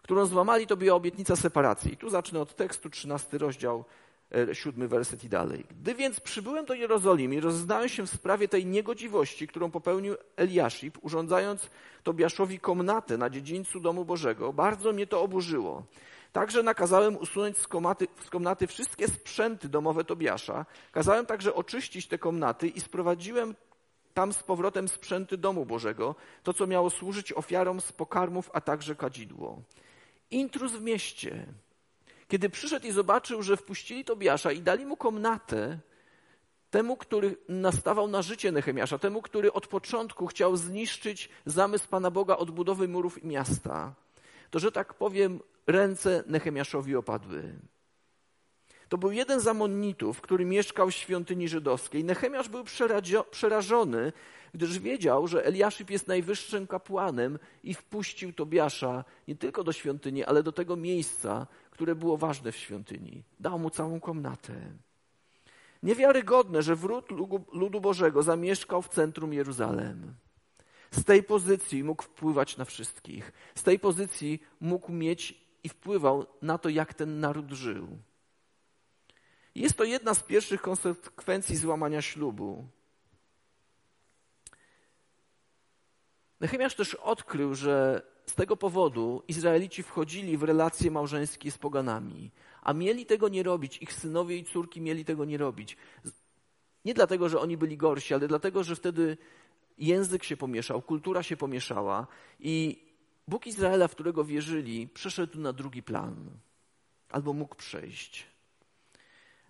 którą 0.01 0.25
złamali, 0.25 0.67
to 0.67 0.77
była 0.77 0.95
obietnica 0.95 1.35
separacji. 1.35 1.93
I 1.93 1.97
tu 1.97 2.09
zacznę 2.09 2.39
od 2.39 2.55
tekstu, 2.55 2.89
13 2.89 3.37
rozdział, 3.37 3.85
e, 4.35 4.55
siódmy 4.55 4.87
werset 4.87 5.23
i 5.23 5.29
dalej. 5.29 5.65
Gdy 5.81 5.95
więc 5.95 6.19
przybyłem 6.19 6.65
do 6.65 6.73
Jerozolimy 6.73 7.35
i 7.35 7.89
się 7.89 8.05
w 8.05 8.09
sprawie 8.09 8.47
tej 8.47 8.65
niegodziwości, 8.65 9.47
którą 9.47 9.71
popełnił 9.71 10.15
Eliaszib, 10.35 10.97
urządzając 11.01 11.69
Tobiaszowi 12.03 12.59
komnatę 12.59 13.17
na 13.17 13.29
dziedzińcu 13.29 13.79
domu 13.79 14.05
Bożego, 14.05 14.53
bardzo 14.53 14.93
mnie 14.93 15.07
to 15.07 15.21
oburzyło. 15.21 15.85
Także 16.31 16.63
nakazałem 16.63 17.17
usunąć 17.17 17.57
z 17.57 17.67
komnaty, 17.67 18.07
z 18.25 18.29
komnaty 18.29 18.67
wszystkie 18.67 19.07
sprzęty 19.07 19.69
domowe 19.69 20.03
Tobiasza. 20.03 20.65
Kazałem 20.91 21.25
także 21.25 21.53
oczyścić 21.53 22.07
te 22.07 22.17
komnaty 22.17 22.67
i 22.67 22.81
sprowadziłem 22.81 23.55
tam 24.13 24.33
z 24.33 24.43
powrotem 24.43 24.87
sprzęty 24.87 25.37
domu 25.37 25.65
Bożego, 25.65 26.15
to 26.43 26.53
co 26.53 26.67
miało 26.67 26.89
służyć 26.89 27.33
ofiarom 27.33 27.81
z 27.81 27.91
pokarmów, 27.91 28.49
a 28.53 28.61
także 28.61 28.95
kadzidło. 28.95 29.61
Intruz 30.31 30.71
w 30.71 30.81
mieście. 30.81 31.45
Kiedy 32.27 32.49
przyszedł 32.49 32.87
i 32.87 32.91
zobaczył, 32.91 33.43
że 33.43 33.57
wpuścili 33.57 34.05
Tobiasza 34.05 34.51
i 34.51 34.61
dali 34.61 34.85
mu 34.85 34.97
komnatę, 34.97 35.79
temu, 36.71 36.97
który 36.97 37.37
nastawał 37.49 38.07
na 38.07 38.21
życie 38.21 38.51
Nehemiasza, 38.51 38.97
temu, 38.97 39.21
który 39.21 39.53
od 39.53 39.67
początku 39.67 40.27
chciał 40.27 40.57
zniszczyć 40.57 41.29
zamysł 41.45 41.87
Pana 41.87 42.11
Boga 42.11 42.37
odbudowy 42.37 42.87
murów 42.87 43.23
i 43.23 43.27
miasta, 43.27 43.93
to, 44.49 44.59
że 44.59 44.71
tak 44.71 44.93
powiem, 44.93 45.39
ręce 45.67 46.23
Nehemiaszowi 46.27 46.95
opadły. 46.95 47.59
To 48.89 48.97
był 48.97 49.11
jeden 49.11 49.39
z 49.39 49.47
amonitów, 49.47 50.21
który 50.21 50.45
mieszkał 50.45 50.87
w 50.87 50.95
świątyni 50.95 51.49
żydowskiej. 51.49 52.03
Nehemiasz 52.03 52.49
był 52.49 52.63
przerażony, 53.31 54.13
gdyż 54.53 54.79
wiedział, 54.79 55.27
że 55.27 55.45
Eliaszib 55.45 55.89
jest 55.89 56.07
najwyższym 56.07 56.67
kapłanem 56.67 57.39
i 57.63 57.73
wpuścił 57.73 58.33
Tobiasza 58.33 59.03
nie 59.27 59.35
tylko 59.35 59.63
do 59.63 59.73
świątyni, 59.73 60.23
ale 60.23 60.43
do 60.43 60.51
tego 60.51 60.75
miejsca, 60.75 61.47
które 61.71 61.95
było 61.95 62.17
ważne 62.17 62.51
w 62.51 62.57
świątyni. 62.57 63.23
Dał 63.39 63.59
mu 63.59 63.69
całą 63.69 63.99
komnatę. 63.99 64.53
Niewiarygodne, 65.83 66.61
że 66.61 66.75
wrót 66.75 67.05
ludu 67.53 67.81
Bożego 67.81 68.23
zamieszkał 68.23 68.81
w 68.81 68.89
centrum 68.89 69.33
Jeruzalem. 69.33 70.13
Z 70.91 71.03
tej 71.03 71.23
pozycji 71.23 71.83
mógł 71.83 72.03
wpływać 72.03 72.57
na 72.57 72.65
wszystkich. 72.65 73.31
Z 73.55 73.63
tej 73.63 73.79
pozycji 73.79 74.41
mógł 74.59 74.91
mieć 74.91 75.40
i 75.63 75.69
wpływał 75.69 76.25
na 76.41 76.57
to, 76.57 76.69
jak 76.69 76.93
ten 76.93 77.19
naród 77.19 77.51
żył. 77.51 77.87
Jest 79.55 79.77
to 79.77 79.83
jedna 79.83 80.13
z 80.13 80.23
pierwszych 80.23 80.61
konsekwencji 80.61 81.57
złamania 81.57 82.01
ślubu. 82.01 82.67
Nehemiasz 86.39 86.75
też 86.75 86.95
odkrył, 86.95 87.55
że 87.55 88.01
z 88.25 88.35
tego 88.35 88.57
powodu 88.57 89.23
Izraelici 89.27 89.83
wchodzili 89.83 90.37
w 90.37 90.43
relacje 90.43 90.91
małżeńskie 90.91 91.51
z 91.51 91.57
poganami, 91.57 92.31
a 92.61 92.73
mieli 92.73 93.05
tego 93.05 93.29
nie 93.29 93.43
robić, 93.43 93.77
ich 93.77 93.93
synowie 93.93 94.37
i 94.37 94.45
córki 94.45 94.81
mieli 94.81 95.05
tego 95.05 95.25
nie 95.25 95.37
robić. 95.37 95.77
Nie 96.85 96.93
dlatego, 96.93 97.29
że 97.29 97.39
oni 97.39 97.57
byli 97.57 97.77
gorsi, 97.77 98.13
ale 98.13 98.27
dlatego, 98.27 98.63
że 98.63 98.75
wtedy 98.75 99.17
język 99.77 100.23
się 100.23 100.37
pomieszał, 100.37 100.81
kultura 100.81 101.23
się 101.23 101.37
pomieszała 101.37 102.07
i 102.39 102.85
Bóg 103.27 103.47
Izraela, 103.47 103.87
w 103.87 103.91
którego 103.91 104.25
wierzyli, 104.25 104.87
przeszedł 104.87 105.39
na 105.39 105.53
drugi 105.53 105.83
plan, 105.83 106.29
albo 107.09 107.33
mógł 107.33 107.55
przejść. 107.55 108.27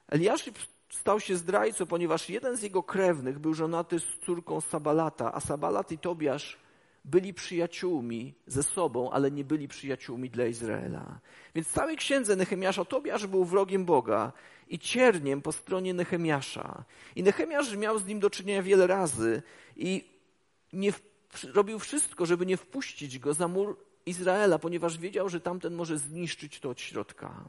Eliaszib 0.08 0.60
stał 0.90 1.20
się 1.20 1.38
zdrajcą, 1.38 1.86
ponieważ 1.86 2.30
jeden 2.30 2.58
z 2.58 2.62
jego 2.62 2.84
krewnych 2.84 3.40
był 3.40 3.54
żonaty 3.54 4.00
z 4.00 4.20
córką 4.26 4.62
Sabalata, 4.62 5.34
a 5.34 5.40
Sabalat 5.40 5.92
i 5.92 5.98
Tobiasz 5.98 6.58
byli 7.06 7.34
przyjaciółmi 7.34 8.34
ze 8.48 8.64
sobą, 8.64 9.12
ale 9.12 9.32
nie 9.32 9.44
byli 9.44 9.68
przyjaciółmi 9.68 10.30
dla 10.30 10.46
Izraela. 10.46 11.20
Więc 11.56 11.68
w 11.68 11.72
całej 11.72 11.98
księdze 11.98 12.36
Nehemiasza 12.36 12.86
Tobiasz 12.86 13.28
był 13.28 13.46
wrogiem 13.46 13.86
Boga 13.86 14.32
i 14.68 14.80
cierniem 14.80 15.42
po 15.42 15.52
stronie 15.52 15.94
Nehemiasza. 15.94 16.84
I 17.16 17.24
Nehemiasz 17.24 17.76
miał 17.76 18.00
z 18.00 18.06
nim 18.06 18.20
do 18.20 18.30
czynienia 18.30 18.64
wiele 18.64 18.88
razy 18.88 19.42
i 19.76 20.12
nie 20.74 20.92
robił 21.54 21.80
wszystko, 21.80 22.26
żeby 22.26 22.46
nie 22.46 22.58
wpuścić 22.58 23.20
go 23.20 23.34
za 23.34 23.48
mur 23.48 23.78
Izraela, 24.06 24.60
ponieważ 24.60 24.98
wiedział, 24.98 25.30
że 25.30 25.42
tamten 25.42 25.74
może 25.74 25.98
zniszczyć 25.98 26.60
to 26.60 26.70
od 26.70 26.82
środka. 26.82 27.46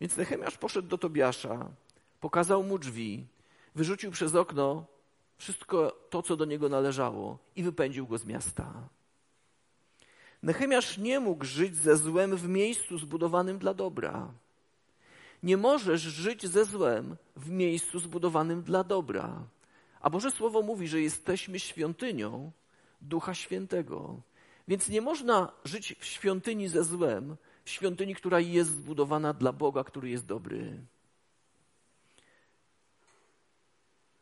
Więc 0.00 0.16
Nehemiasz 0.16 0.58
poszedł 0.58 0.88
do 0.88 0.98
Tobiasza, 0.98 1.70
pokazał 2.20 2.62
mu 2.62 2.78
drzwi, 2.78 3.26
wyrzucił 3.74 4.10
przez 4.10 4.34
okno 4.34 4.86
wszystko 5.38 6.06
to, 6.10 6.22
co 6.22 6.36
do 6.36 6.44
niego 6.44 6.68
należało 6.68 7.38
i 7.56 7.62
wypędził 7.62 8.06
go 8.06 8.18
z 8.18 8.24
miasta. 8.24 8.88
Nehemiasz 10.42 10.98
nie 10.98 11.20
mógł 11.20 11.44
żyć 11.44 11.76
ze 11.76 11.96
złem 11.96 12.36
w 12.36 12.48
miejscu 12.48 12.98
zbudowanym 12.98 13.58
dla 13.58 13.74
dobra. 13.74 14.32
Nie 15.42 15.56
możesz 15.56 16.00
żyć 16.00 16.46
ze 16.46 16.64
złem 16.64 17.16
w 17.36 17.50
miejscu 17.50 17.98
zbudowanym 17.98 18.62
dla 18.62 18.84
dobra. 18.84 19.44
A 20.00 20.10
Boże 20.10 20.30
Słowo 20.30 20.62
mówi, 20.62 20.88
że 20.88 21.00
jesteśmy 21.00 21.60
świątynią 21.60 22.52
Ducha 23.00 23.34
Świętego. 23.34 24.20
Więc 24.68 24.88
nie 24.88 25.00
można 25.00 25.52
żyć 25.64 25.94
w 25.98 26.04
świątyni 26.04 26.68
ze 26.68 26.84
złem, 26.84 27.36
w 27.64 27.70
świątyni, 27.70 28.14
która 28.14 28.40
jest 28.40 28.70
zbudowana 28.70 29.32
dla 29.32 29.52
Boga, 29.52 29.84
który 29.84 30.10
jest 30.10 30.26
dobry. 30.26 30.80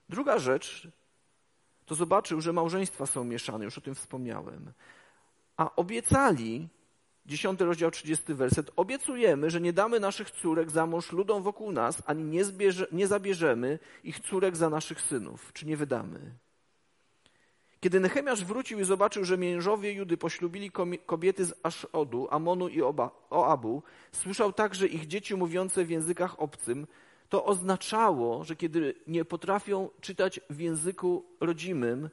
Druga 0.08 0.38
rzecz 0.38 0.88
to 1.87 1.94
zobaczył, 1.94 2.40
że 2.40 2.52
małżeństwa 2.52 3.06
są 3.06 3.25
mieszane, 3.25 3.64
już 3.64 3.78
o 3.78 3.80
tym 3.80 3.94
wspomniałem. 3.94 4.73
A 5.56 5.76
obiecali, 5.76 6.68
dziesiąty 7.28 7.64
rozdział, 7.64 7.90
trzydziesty 7.90 8.35
werset, 8.35 8.70
obiecujemy, 8.76 9.50
że 9.50 9.61
nie 9.61 9.73
damy 9.73 10.00
naszych 10.00 10.30
córek 10.30 10.70
za 10.70 10.87
mąż 10.87 11.12
ludom 11.12 11.42
wokół 11.42 11.73
nas, 11.73 12.02
ani 12.06 12.25
nie, 12.25 12.44
zbierze, 12.44 12.87
nie 12.92 13.06
zabierzemy 13.06 13.78
ich 14.04 14.20
córek 14.20 14.56
za 14.56 14.70
naszych 14.70 15.00
synów, 15.00 15.52
czy 15.52 15.66
nie 15.66 15.76
wydamy. 15.76 16.20
Kiedy 17.80 18.00
Nehemiasz 18.00 18.44
wrócił 18.44 18.80
i 18.80 18.85
zobaczył, 18.85 19.25
że 19.25 19.37
mężowie 19.37 19.92
Judy 19.92 20.16
poślubili 20.16 20.70
kobiety 21.06 21.44
z 21.44 21.54
Aszodu, 21.62 22.28
Amonu 22.30 22.68
i 22.68 22.82
Oabu, 23.30 23.82
słyszał 24.12 24.52
także 24.52 24.87
ich 24.87 25.06
dzieci 25.06 25.35
mówiące 25.35 25.85
w 25.85 25.90
językach 25.90 26.40
obcym, 26.40 26.87
to 27.28 27.44
oznaczało, 27.44 28.44
że 28.44 28.56
kiedy 28.56 28.94
nie 29.06 29.25
potrafią 29.25 29.88
czytać 30.00 30.40
w 30.50 30.61
języku 30.61 31.25
rodzimym, 31.40 32.08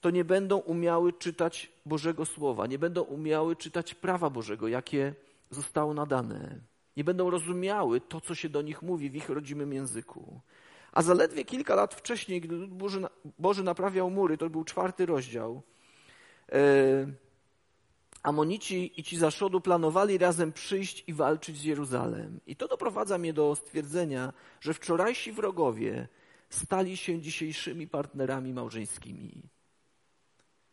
to 0.00 0.10
nie 0.10 0.24
będą 0.24 0.58
umiały 0.58 1.12
czytać 1.12 1.72
Bożego 1.86 2.26
Słowa, 2.26 2.66
nie 2.66 2.78
będą 2.78 3.02
umiały 3.02 3.56
czytać 3.56 3.94
prawa 3.94 4.30
Bożego, 4.30 4.68
jakie 4.68 5.14
zostało 5.50 5.94
nadane. 5.94 6.60
Nie 6.96 7.04
będą 7.04 7.30
rozumiały 7.30 8.00
to, 8.00 8.20
co 8.20 8.34
się 8.34 8.48
do 8.48 8.62
nich 8.62 8.82
mówi 8.82 9.10
w 9.10 9.14
ich 9.14 9.28
rodzimym 9.28 9.72
języku. 9.72 10.40
A 10.92 11.02
zaledwie 11.02 11.44
kilka 11.44 11.74
lat 11.74 11.94
wcześniej, 11.94 12.40
gdy 12.40 12.66
Boży, 12.66 13.06
Boży 13.38 13.62
naprawiał 13.62 14.10
mury, 14.10 14.38
to 14.38 14.50
był 14.50 14.64
czwarty 14.64 15.06
rozdział, 15.06 15.62
e, 16.52 17.06
Amonici 18.22 19.00
i 19.00 19.02
ci 19.02 19.16
zaszodu 19.16 19.60
planowali 19.60 20.18
razem 20.18 20.52
przyjść 20.52 21.04
i 21.06 21.14
walczyć 21.14 21.58
z 21.58 21.64
Jeruzalem. 21.64 22.40
I 22.46 22.56
to 22.56 22.68
doprowadza 22.68 23.18
mnie 23.18 23.32
do 23.32 23.56
stwierdzenia, 23.56 24.32
że 24.60 24.74
wczorajsi 24.74 25.32
wrogowie 25.32 26.08
stali 26.50 26.96
się 26.96 27.20
dzisiejszymi 27.20 27.88
partnerami 27.88 28.52
małżeńskimi. 28.52 29.42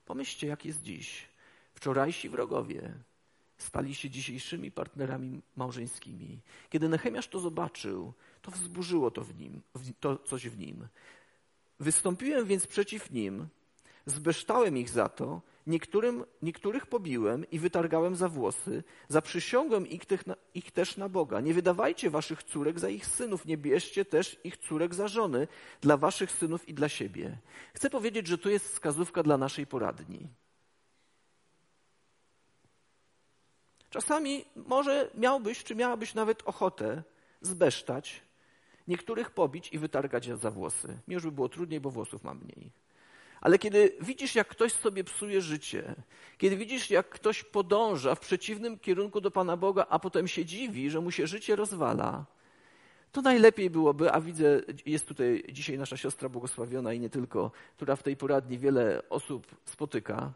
Pomyślcie, 0.08 0.48
jak 0.48 0.66
jest 0.66 0.84
dziś. 0.84 1.26
Wczorajsi 1.74 2.30
wrogowie 2.30 2.94
stali 3.58 3.96
się 3.96 4.10
dzisiejszymi 4.10 4.72
partnerami 4.72 5.42
małżeńskimi. 5.56 6.40
Kiedy 6.70 6.90
Nehemiasz 6.90 7.28
to 7.28 7.40
zobaczył, 7.40 8.14
to 8.42 8.52
wzburzyło 8.52 9.12
to, 9.12 9.24
w 9.24 9.40
nim, 9.40 9.62
to 10.00 10.18
coś 10.18 10.50
w 10.50 10.60
nim. 10.60 10.88
Wystąpiłem 11.80 12.46
więc 12.46 12.68
przeciw 12.68 13.12
nim, 13.12 13.48
zbeształem 14.08 14.78
ich 14.78 14.90
za 14.90 15.10
to 15.10 15.42
Niektórym, 15.68 16.26
niektórych 16.42 16.86
pobiłem 16.86 17.50
i 17.52 17.60
wytargałem 17.60 18.16
za 18.16 18.30
włosy, 18.30 18.84
zaprzysiągłem 19.08 19.88
ich, 19.88 20.06
tych, 20.06 20.24
ich 20.54 20.72
też 20.72 20.98
na 20.98 21.10
Boga. 21.10 21.42
Nie 21.42 21.54
wydawajcie 21.54 22.10
waszych 22.10 22.44
córek 22.44 22.80
za 22.80 22.90
ich 22.90 23.06
synów, 23.06 23.46
nie 23.46 23.58
bierzcie 23.58 24.06
też 24.06 24.40
ich 24.44 24.58
córek 24.58 24.94
za 24.96 25.08
żony 25.08 25.48
dla 25.82 25.98
waszych 25.98 26.32
synów 26.32 26.70
i 26.70 26.74
dla 26.74 26.90
siebie. 26.90 27.38
Chcę 27.74 27.90
powiedzieć, 27.90 28.28
że 28.28 28.38
tu 28.38 28.50
jest 28.50 28.72
wskazówka 28.72 29.24
dla 29.24 29.38
naszej 29.38 29.68
poradni. 29.68 30.28
Czasami 33.90 34.46
może 34.56 35.12
miałbyś, 35.16 35.64
czy 35.64 35.76
miałabyś 35.76 36.14
nawet 36.14 36.44
ochotę 36.46 37.04
zbesztać, 37.42 38.22
niektórych 38.88 39.32
pobić 39.32 39.74
i 39.74 39.80
wytargać 39.80 40.30
za 40.40 40.52
włosy. 40.52 40.98
Mi 41.08 41.14
już 41.14 41.24
by 41.24 41.32
było 41.32 41.50
trudniej, 41.50 41.80
bo 41.80 41.92
włosów 41.92 42.24
mam 42.24 42.38
mniej. 42.38 42.72
Ale 43.42 43.60
kiedy 43.60 43.98
widzisz, 44.02 44.36
jak 44.36 44.48
ktoś 44.48 44.74
sobie 44.74 45.04
psuje 45.04 45.42
życie, 45.42 45.96
kiedy 46.38 46.58
widzisz, 46.58 46.90
jak 46.90 47.10
ktoś 47.10 47.44
podąża 47.44 48.16
w 48.16 48.20
przeciwnym 48.20 48.80
kierunku 48.80 49.22
do 49.22 49.32
Pana 49.32 49.58
Boga, 49.58 49.86
a 49.90 50.00
potem 50.00 50.28
się 50.28 50.46
dziwi, 50.46 50.90
że 50.90 51.02
mu 51.02 51.12
się 51.12 51.28
życie 51.28 51.56
rozwala, 51.56 52.26
to 53.12 53.22
najlepiej 53.22 53.70
byłoby, 53.70 54.12
a 54.12 54.22
widzę, 54.22 54.62
jest 54.86 55.08
tutaj 55.08 55.44
dzisiaj 55.52 55.78
nasza 55.78 55.98
siostra 55.98 56.30
błogosławiona 56.30 56.94
i 56.94 57.00
nie 57.00 57.10
tylko, 57.10 57.52
która 57.76 57.96
w 57.96 58.04
tej 58.04 58.18
poradni 58.18 58.58
wiele 58.58 59.10
osób 59.10 59.56
spotyka. 59.66 60.34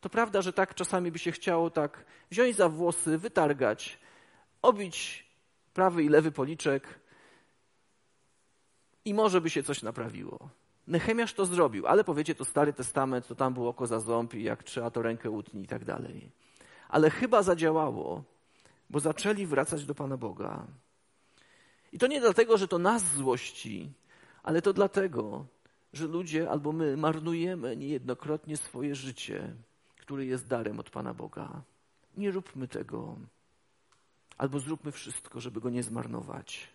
To 0.00 0.08
prawda, 0.08 0.42
że 0.42 0.52
tak 0.52 0.74
czasami 0.74 1.12
by 1.12 1.18
się 1.18 1.32
chciało 1.32 1.70
tak 1.70 2.04
wziąć 2.30 2.56
za 2.56 2.68
włosy, 2.68 3.18
wytargać, 3.18 3.98
obić 4.62 5.26
prawy 5.74 6.04
i 6.04 6.08
lewy 6.08 6.32
policzek 6.32 7.00
i 9.04 9.14
może 9.14 9.40
by 9.40 9.50
się 9.50 9.62
coś 9.62 9.82
naprawiło. 9.82 10.48
Nechemiasz 10.86 11.34
to 11.34 11.46
zrobił, 11.46 11.86
ale 11.86 12.04
powiecie, 12.04 12.34
to 12.34 12.44
Stary 12.44 12.72
Testament, 12.72 13.26
to 13.26 13.34
tam 13.34 13.54
było 13.54 13.68
oko 13.68 13.86
za 13.86 14.00
ząb 14.00 14.34
i 14.34 14.42
jak 14.42 14.62
trzeba, 14.62 14.90
to 14.90 15.02
rękę 15.02 15.30
utnij 15.30 15.64
i 15.64 15.68
tak 15.68 15.84
dalej. 15.84 16.30
Ale 16.88 17.10
chyba 17.10 17.42
zadziałało, 17.42 18.24
bo 18.90 19.00
zaczęli 19.00 19.46
wracać 19.46 19.86
do 19.86 19.94
Pana 19.94 20.16
Boga. 20.16 20.66
I 21.92 21.98
to 21.98 22.06
nie 22.06 22.20
dlatego, 22.20 22.58
że 22.58 22.68
to 22.68 22.78
nas 22.78 23.14
złości, 23.14 23.92
ale 24.42 24.62
to 24.62 24.72
dlatego, 24.72 25.46
że 25.92 26.06
ludzie 26.06 26.50
albo 26.50 26.72
my 26.72 26.96
marnujemy 26.96 27.76
niejednokrotnie 27.76 28.56
swoje 28.56 28.94
życie, 28.94 29.54
które 30.00 30.24
jest 30.24 30.46
darem 30.46 30.80
od 30.80 30.90
Pana 30.90 31.14
Boga. 31.14 31.62
Nie 32.16 32.30
róbmy 32.30 32.68
tego. 32.68 33.16
Albo 34.38 34.60
zróbmy 34.60 34.92
wszystko, 34.92 35.40
żeby 35.40 35.60
go 35.60 35.70
nie 35.70 35.82
zmarnować. 35.82 36.71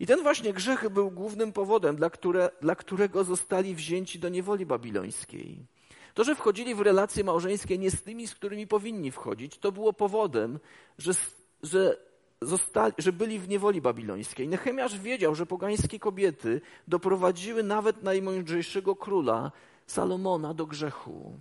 I 0.00 0.06
ten 0.06 0.22
właśnie 0.22 0.52
grzech 0.52 0.88
był 0.88 1.10
głównym 1.10 1.52
powodem, 1.52 1.96
dla, 1.96 2.10
które, 2.10 2.50
dla 2.60 2.76
którego 2.76 3.24
zostali 3.24 3.74
wzięci 3.74 4.18
do 4.18 4.28
niewoli 4.28 4.66
babilońskiej. 4.66 5.66
To, 6.14 6.24
że 6.24 6.34
wchodzili 6.34 6.74
w 6.74 6.80
relacje 6.80 7.24
małżeńskie 7.24 7.78
nie 7.78 7.90
z 7.90 8.02
tymi, 8.02 8.26
z 8.26 8.34
którymi 8.34 8.66
powinni 8.66 9.10
wchodzić, 9.10 9.58
to 9.58 9.72
było 9.72 9.92
powodem, 9.92 10.58
że, 10.98 11.12
że, 11.62 11.96
zostali, 12.40 12.94
że 12.98 13.12
byli 13.12 13.38
w 13.38 13.48
niewoli 13.48 13.80
babilońskiej. 13.80 14.48
Nechemiasz 14.48 14.98
wiedział, 14.98 15.34
że 15.34 15.46
pogańskie 15.46 15.98
kobiety 15.98 16.60
doprowadziły 16.88 17.62
nawet 17.62 18.02
najmądrzejszego 18.02 18.96
króla 18.96 19.52
Salomona 19.86 20.54
do 20.54 20.66
grzechu. 20.66 21.38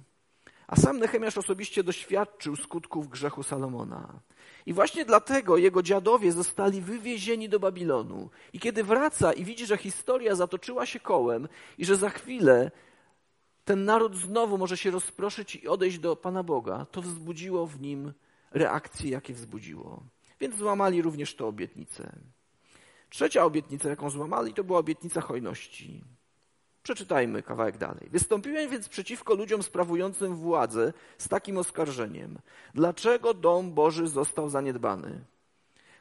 A 0.68 0.76
sam 0.76 1.00
Nechemiasz 1.00 1.38
osobiście 1.38 1.84
doświadczył 1.84 2.56
skutków 2.56 3.10
grzechu 3.10 3.44
Salomona. 3.44 4.20
I 4.66 4.74
właśnie 4.74 5.06
dlatego 5.06 5.58
jego 5.58 5.84
dziadowie 5.84 6.32
zostali 6.32 6.82
wywiezieni 6.82 7.50
do 7.50 7.60
Babilonu. 7.60 8.30
I 8.54 8.60
kiedy 8.60 8.84
wraca 8.84 9.34
i 9.34 9.46
widzi, 9.46 9.66
że 9.66 9.78
historia 9.78 10.36
zatoczyła 10.36 10.86
się 10.86 11.00
kołem 11.00 11.48
i 11.78 11.86
że 11.86 11.96
za 11.96 12.10
chwilę 12.10 12.72
ten 13.66 13.86
naród 13.86 14.16
znowu 14.16 14.58
może 14.58 14.78
się 14.78 14.92
rozproszyć 14.92 15.56
i 15.56 15.68
odejść 15.68 16.00
do 16.00 16.16
Pana 16.16 16.44
Boga, 16.44 16.86
to 16.92 17.02
wzbudziło 17.02 17.68
w 17.68 17.82
nim 17.82 18.14
reakcje, 18.52 19.10
jakie 19.10 19.34
wzbudziło. 19.34 20.04
Więc 20.40 20.56
złamali 20.56 21.02
również 21.02 21.36
tę 21.36 21.46
obietnicę. 21.46 22.20
Trzecia 23.10 23.46
obietnica, 23.46 23.90
jaką 23.90 24.10
złamali, 24.10 24.54
to 24.54 24.64
była 24.64 24.80
obietnica 24.80 25.22
hojności. 25.22 26.04
Przeczytajmy 26.84 27.44
kawałek 27.44 27.78
dalej. 27.78 28.10
Wystąpiłem 28.12 28.70
więc 28.70 28.90
przeciwko 28.90 29.36
ludziom 29.36 29.64
sprawującym 29.64 30.36
władzę 30.36 30.94
z 31.18 31.28
takim 31.28 31.58
oskarżeniem. 31.58 32.40
Dlaczego 32.74 33.34
dom 33.34 33.74
Boży 33.74 34.08
został 34.08 34.50
zaniedbany? 34.50 35.22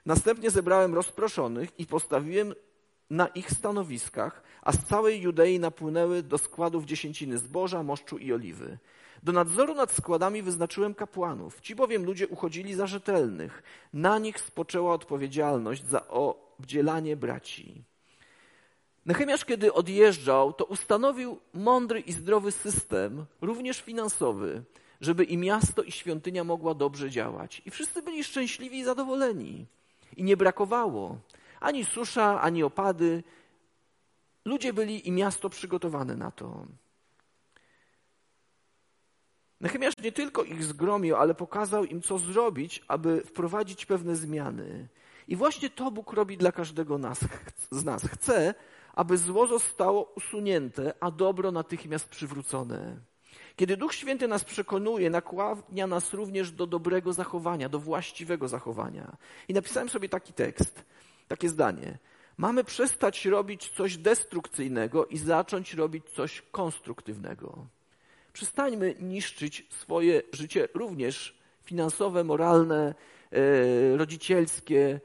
Następnie 0.06 0.50
zebrałem 0.50 0.94
rozproszonych 0.94 1.70
i 1.78 1.86
postawiłem 1.86 2.54
na 3.10 3.26
ich 3.26 3.50
stanowiskach, 3.50 4.42
a 4.62 4.72
z 4.72 4.84
całej 4.84 5.20
Judei 5.20 5.60
napłynęły 5.60 6.22
do 6.22 6.38
składów 6.38 6.84
dziesięciny 6.84 7.38
zboża, 7.38 7.82
moszczu 7.82 8.18
i 8.18 8.32
oliwy. 8.32 8.78
Do 9.22 9.32
nadzoru 9.32 9.74
nad 9.74 9.92
składami 9.92 10.42
wyznaczyłem 10.42 10.94
kapłanów. 10.94 11.60
Ci 11.60 11.74
bowiem 11.74 12.04
ludzie 12.04 12.28
uchodzili 12.28 12.74
za 12.74 12.86
rzetelnych. 12.86 13.62
Na 13.92 14.18
nich 14.18 14.40
spoczęła 14.40 14.94
odpowiedzialność 14.94 15.84
za 15.84 16.08
obdzielanie 16.08 17.16
braci. 17.16 17.84
Nechemiasz, 19.10 19.44
kiedy 19.44 19.72
odjeżdżał, 19.72 20.52
to 20.52 20.64
ustanowił 20.64 21.38
mądry 21.54 22.00
i 22.00 22.12
zdrowy 22.12 22.52
system, 22.52 23.26
również 23.40 23.80
finansowy, 23.82 24.62
żeby 25.00 25.24
i 25.24 25.36
miasto, 25.36 25.82
i 25.82 25.92
świątynia 25.92 26.44
mogła 26.44 26.74
dobrze 26.74 27.10
działać. 27.10 27.62
I 27.66 27.70
wszyscy 27.70 28.02
byli 28.02 28.24
szczęśliwi 28.24 28.78
i 28.78 28.84
zadowoleni. 28.84 29.66
I 30.16 30.22
nie 30.22 30.36
brakowało 30.36 31.18
ani 31.60 31.84
susza, 31.84 32.40
ani 32.40 32.62
opady. 32.62 33.22
Ludzie 34.44 34.72
byli 34.72 35.08
i 35.08 35.12
miasto 35.12 35.50
przygotowane 35.50 36.16
na 36.16 36.30
to. 36.30 36.66
Nechemiasz 39.60 39.94
nie 40.02 40.12
tylko 40.12 40.44
ich 40.44 40.64
zgromił, 40.64 41.16
ale 41.16 41.34
pokazał 41.34 41.84
im, 41.84 42.02
co 42.02 42.18
zrobić, 42.18 42.82
aby 42.88 43.20
wprowadzić 43.20 43.86
pewne 43.86 44.16
zmiany. 44.16 44.88
I 45.28 45.36
właśnie 45.36 45.70
to 45.70 45.90
Bóg 45.90 46.12
robi 46.12 46.36
dla 46.36 46.52
każdego 46.52 46.98
nas, 46.98 47.20
z 47.70 47.84
nas. 47.84 48.02
Chce, 48.02 48.54
aby 48.94 49.18
zło 49.18 49.46
zostało 49.46 50.12
usunięte, 50.16 50.94
a 51.00 51.10
dobro 51.10 51.52
natychmiast 51.52 52.08
przywrócone. 52.08 52.96
Kiedy 53.56 53.76
Duch 53.76 53.94
Święty 53.94 54.28
nas 54.28 54.44
przekonuje, 54.44 55.10
nakłania 55.10 55.86
nas 55.86 56.14
również 56.14 56.50
do 56.50 56.66
dobrego 56.66 57.12
zachowania, 57.12 57.68
do 57.68 57.78
właściwego 57.78 58.48
zachowania. 58.48 59.16
I 59.48 59.54
napisałem 59.54 59.88
sobie 59.88 60.08
taki 60.08 60.32
tekst, 60.32 60.84
takie 61.28 61.48
zdanie. 61.48 61.98
Mamy 62.36 62.64
przestać 62.64 63.26
robić 63.26 63.68
coś 63.68 63.96
destrukcyjnego 63.96 65.06
i 65.06 65.18
zacząć 65.18 65.74
robić 65.74 66.04
coś 66.10 66.42
konstruktywnego. 66.50 67.66
Przestańmy 68.32 68.94
niszczyć 69.00 69.66
swoje 69.70 70.22
życie 70.32 70.68
również 70.74 71.38
finansowe, 71.64 72.24
moralne, 72.24 72.94
E, 73.32 73.96
rodzicielskie 73.96 75.00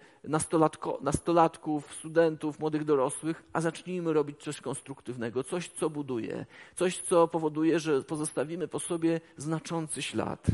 nastolatków, 1.01 1.95
studentów, 1.95 2.59
młodych 2.59 2.83
dorosłych, 2.83 3.43
a 3.53 3.61
zacznijmy 3.61 4.13
robić 4.13 4.43
coś 4.43 4.61
konstruktywnego, 4.61 5.43
coś, 5.43 5.69
co 5.69 5.89
buduje, 5.89 6.45
coś, 6.75 7.01
co 7.01 7.27
powoduje, 7.27 7.79
że 7.79 8.01
pozostawimy 8.01 8.67
po 8.67 8.79
sobie 8.79 9.21
znaczący 9.37 10.01
ślad. 10.01 10.47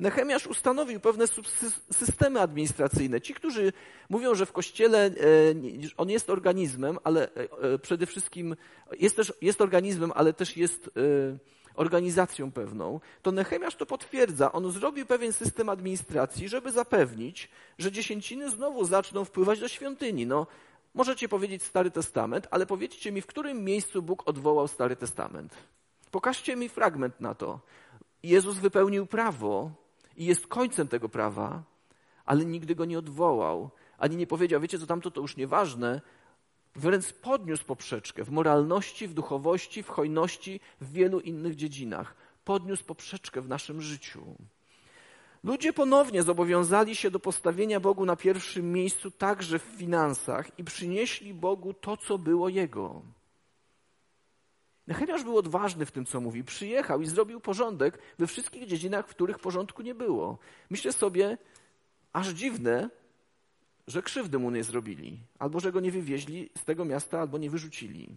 Nechemiasz 0.00 0.46
ustanowił 0.46 1.00
pewne 1.00 1.24
systemy 1.92 2.40
administracyjne. 2.40 3.20
Ci, 3.20 3.34
którzy 3.34 3.72
mówią, 4.08 4.34
że 4.34 4.46
w 4.46 4.52
kościele 4.52 5.06
e, 5.06 5.10
on 5.96 6.10
jest 6.10 6.30
organizmem, 6.30 6.98
ale 7.04 7.34
e, 7.34 7.78
przede 7.78 8.06
wszystkim 8.06 8.56
jest 9.00 9.16
też 9.16 9.32
jest 9.42 9.60
organizmem, 9.60 10.12
ale 10.14 10.32
też 10.32 10.56
jest 10.56 10.90
organizacją 11.78 12.52
pewną, 12.52 13.00
to 13.22 13.32
Nechemiasz 13.32 13.76
to 13.76 13.86
potwierdza. 13.86 14.52
On 14.52 14.72
zrobił 14.72 15.06
pewien 15.06 15.32
system 15.32 15.68
administracji, 15.68 16.48
żeby 16.48 16.72
zapewnić, 16.72 17.48
że 17.78 17.92
dziesięciny 17.92 18.50
znowu 18.50 18.84
zaczną 18.84 19.24
wpływać 19.24 19.60
do 19.60 19.68
świątyni. 19.68 20.26
No, 20.26 20.46
możecie 20.94 21.28
powiedzieć 21.28 21.62
Stary 21.62 21.90
Testament, 21.90 22.48
ale 22.50 22.66
powiedzcie 22.66 23.12
mi, 23.12 23.20
w 23.20 23.26
którym 23.26 23.64
miejscu 23.64 24.02
Bóg 24.02 24.28
odwołał 24.28 24.68
Stary 24.68 24.96
Testament. 24.96 25.54
Pokażcie 26.10 26.56
mi 26.56 26.68
fragment 26.68 27.20
na 27.20 27.34
to. 27.34 27.60
Jezus 28.22 28.58
wypełnił 28.58 29.06
prawo 29.06 29.70
i 30.16 30.26
jest 30.26 30.46
końcem 30.46 30.88
tego 30.88 31.08
prawa, 31.08 31.62
ale 32.24 32.44
nigdy 32.44 32.74
go 32.74 32.84
nie 32.84 32.98
odwołał, 32.98 33.70
ani 33.98 34.16
nie 34.16 34.26
powiedział, 34.26 34.60
wiecie 34.60 34.78
co 34.78 34.86
tamto 34.86 35.10
to 35.10 35.20
już 35.20 35.36
nieważne, 35.36 36.00
wręcz 36.78 37.12
podniósł 37.12 37.64
poprzeczkę 37.64 38.24
w 38.24 38.30
moralności, 38.30 39.08
w 39.08 39.14
duchowości, 39.14 39.82
w 39.82 39.88
hojności, 39.88 40.60
w 40.80 40.92
wielu 40.92 41.20
innych 41.20 41.56
dziedzinach. 41.56 42.14
Podniósł 42.44 42.84
poprzeczkę 42.84 43.40
w 43.40 43.48
naszym 43.48 43.82
życiu. 43.82 44.36
Ludzie 45.44 45.72
ponownie 45.72 46.22
zobowiązali 46.22 46.96
się 46.96 47.10
do 47.10 47.20
postawienia 47.20 47.80
Bogu 47.80 48.04
na 48.04 48.16
pierwszym 48.16 48.72
miejscu 48.72 49.10
także 49.10 49.58
w 49.58 49.62
finansach 49.62 50.58
i 50.58 50.64
przynieśli 50.64 51.34
Bogu 51.34 51.74
to, 51.74 51.96
co 51.96 52.18
było 52.18 52.48
Jego. 52.48 53.02
Nechemiasz 54.86 55.24
był 55.24 55.38
odważny 55.38 55.86
w 55.86 55.90
tym, 55.90 56.06
co 56.06 56.20
mówi. 56.20 56.44
Przyjechał 56.44 57.02
i 57.02 57.06
zrobił 57.06 57.40
porządek 57.40 57.98
we 58.18 58.26
wszystkich 58.26 58.66
dziedzinach, 58.66 59.08
w 59.08 59.10
których 59.10 59.38
porządku 59.38 59.82
nie 59.82 59.94
było. 59.94 60.38
Myślę 60.70 60.92
sobie, 60.92 61.38
aż 62.12 62.28
dziwne, 62.28 62.90
że 63.88 64.02
krzywdy 64.02 64.38
mu 64.38 64.50
nie 64.50 64.64
zrobili, 64.64 65.18
albo 65.38 65.60
że 65.60 65.72
go 65.72 65.80
nie 65.80 65.90
wywieźli 65.90 66.50
z 66.58 66.64
tego 66.64 66.84
miasta, 66.84 67.20
albo 67.20 67.38
nie 67.38 67.50
wyrzucili. 67.50 68.16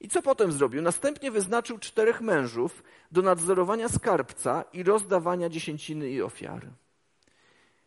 I 0.00 0.08
co 0.08 0.22
potem 0.22 0.52
zrobił? 0.52 0.82
Następnie 0.82 1.30
wyznaczył 1.30 1.78
czterech 1.78 2.20
mężów 2.20 2.82
do 3.12 3.22
nadzorowania 3.22 3.88
skarbca 3.88 4.64
i 4.72 4.82
rozdawania 4.82 5.48
dziesięciny 5.48 6.10
i 6.10 6.22
ofiar. 6.22 6.66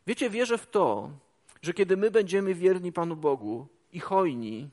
Wiecie, 0.08 0.30
wierzę 0.30 0.58
w 0.58 0.68
to, 0.68 1.10
że 1.62 1.74
kiedy 1.74 1.98
my 1.98 2.12
będziemy 2.12 2.54
wierni 2.54 2.92
Panu 2.92 3.16
Bogu 3.16 3.68
i 3.92 4.00
hojni, 4.00 4.70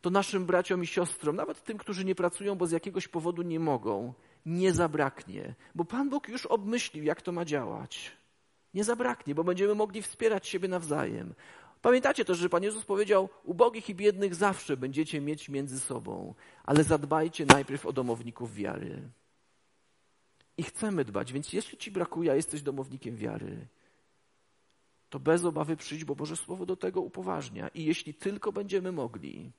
to 0.00 0.10
naszym 0.10 0.46
braciom 0.46 0.82
i 0.82 0.86
siostrom, 0.86 1.36
nawet 1.36 1.64
tym, 1.64 1.78
którzy 1.78 2.04
nie 2.04 2.14
pracują, 2.14 2.54
bo 2.54 2.66
z 2.66 2.72
jakiegoś 2.72 3.08
powodu 3.08 3.42
nie 3.42 3.60
mogą, 3.60 4.14
nie 4.46 4.72
zabraknie, 4.72 5.54
bo 5.74 5.84
Pan 5.84 6.10
Bóg 6.10 6.28
już 6.28 6.46
obmyślił, 6.46 7.04
jak 7.04 7.22
to 7.22 7.32
ma 7.32 7.44
działać. 7.44 8.19
Nie 8.74 8.84
zabraknie, 8.84 9.34
bo 9.34 9.44
będziemy 9.44 9.74
mogli 9.74 10.02
wspierać 10.02 10.48
siebie 10.48 10.68
nawzajem. 10.68 11.34
Pamiętacie 11.82 12.24
też, 12.24 12.38
że 12.38 12.48
Pan 12.48 12.62
Jezus 12.62 12.84
powiedział: 12.84 13.28
Ubogich 13.44 13.88
i 13.88 13.94
biednych 13.94 14.34
zawsze 14.34 14.76
będziecie 14.76 15.20
mieć 15.20 15.48
między 15.48 15.80
sobą, 15.80 16.34
ale 16.64 16.84
zadbajcie 16.84 17.46
najpierw 17.46 17.86
o 17.86 17.92
domowników 17.92 18.54
wiary. 18.54 19.02
I 20.56 20.62
chcemy 20.62 21.04
dbać, 21.04 21.32
więc 21.32 21.52
jeśli 21.52 21.78
Ci 21.78 21.90
brakuje, 21.90 22.32
a 22.32 22.34
jesteś 22.34 22.62
domownikiem 22.62 23.16
wiary, 23.16 23.66
to 25.10 25.20
bez 25.20 25.44
obawy 25.44 25.76
przyjdź, 25.76 26.04
bo 26.04 26.14
Boże 26.14 26.36
Słowo 26.36 26.66
do 26.66 26.76
tego 26.76 27.00
upoważnia. 27.00 27.68
I 27.68 27.84
jeśli 27.84 28.14
tylko 28.14 28.52
będziemy 28.52 28.92
mogli, 28.92 29.52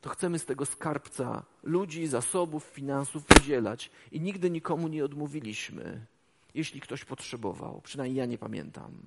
to 0.00 0.10
chcemy 0.10 0.38
z 0.38 0.44
tego 0.44 0.66
skarbca 0.66 1.42
ludzi, 1.62 2.06
zasobów, 2.06 2.64
finansów 2.64 3.24
udzielać 3.40 3.90
i 4.12 4.20
nigdy 4.20 4.50
nikomu 4.50 4.88
nie 4.88 5.04
odmówiliśmy, 5.04 6.06
jeśli 6.54 6.80
ktoś 6.80 7.04
potrzebował. 7.04 7.80
Przynajmniej 7.80 8.18
ja 8.18 8.26
nie 8.26 8.38
pamiętam. 8.38 9.02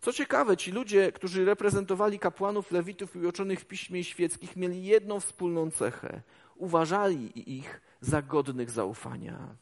Co 0.00 0.12
ciekawe, 0.12 0.56
ci 0.56 0.72
ludzie, 0.72 1.12
którzy 1.12 1.44
reprezentowali 1.44 2.18
kapłanów, 2.18 2.72
lewitów 2.72 3.16
i 3.16 3.26
uczonych 3.26 3.60
w 3.60 3.66
piśmie 3.66 4.04
świeckich, 4.04 4.56
mieli 4.56 4.84
jedną 4.84 5.20
wspólną 5.20 5.70
cechę. 5.70 6.22
Uważali 6.56 7.54
ich 7.56 7.80
za 8.00 8.22
godnych 8.22 8.70
zaufania. 8.70 9.56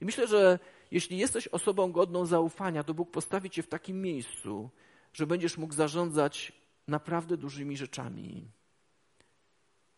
I 0.00 0.04
myślę, 0.04 0.26
że 0.26 0.58
jeśli 0.90 1.18
jesteś 1.18 1.48
osobą 1.48 1.92
godną 1.92 2.26
zaufania, 2.26 2.84
to 2.84 2.94
Bóg 2.94 3.10
postawi 3.10 3.50
cię 3.50 3.62
w 3.62 3.68
takim 3.68 4.02
miejscu, 4.02 4.70
że 5.12 5.26
będziesz 5.26 5.58
mógł 5.58 5.74
zarządzać 5.74 6.52
naprawdę 6.88 7.36
dużymi 7.36 7.76
rzeczami. 7.76 8.50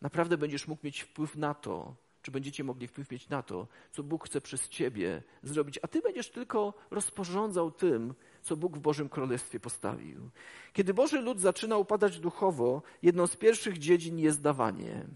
Naprawdę 0.00 0.38
będziesz 0.38 0.68
mógł 0.68 0.86
mieć 0.86 1.00
wpływ 1.00 1.36
na 1.36 1.54
to, 1.54 1.96
czy 2.24 2.30
będziecie 2.30 2.64
mogli 2.64 2.88
wpływ 2.88 3.10
mieć 3.10 3.28
na 3.28 3.42
to, 3.42 3.66
co 3.92 4.02
Bóg 4.02 4.26
chce 4.26 4.40
przez 4.40 4.68
ciebie 4.68 5.22
zrobić, 5.42 5.78
a 5.82 5.88
ty 5.88 6.00
będziesz 6.00 6.30
tylko 6.30 6.74
rozporządzał 6.90 7.70
tym, 7.70 8.14
co 8.42 8.56
Bóg 8.56 8.76
w 8.76 8.80
Bożym 8.80 9.08
Królestwie 9.08 9.60
postawił. 9.60 10.30
Kiedy 10.72 10.94
Boży 10.94 11.20
lud 11.20 11.40
zaczyna 11.40 11.76
upadać 11.76 12.20
duchowo, 12.20 12.82
jedną 13.02 13.26
z 13.26 13.36
pierwszych 13.36 13.78
dziedzin 13.78 14.18
jest 14.18 14.42
dawanie. 14.42 15.06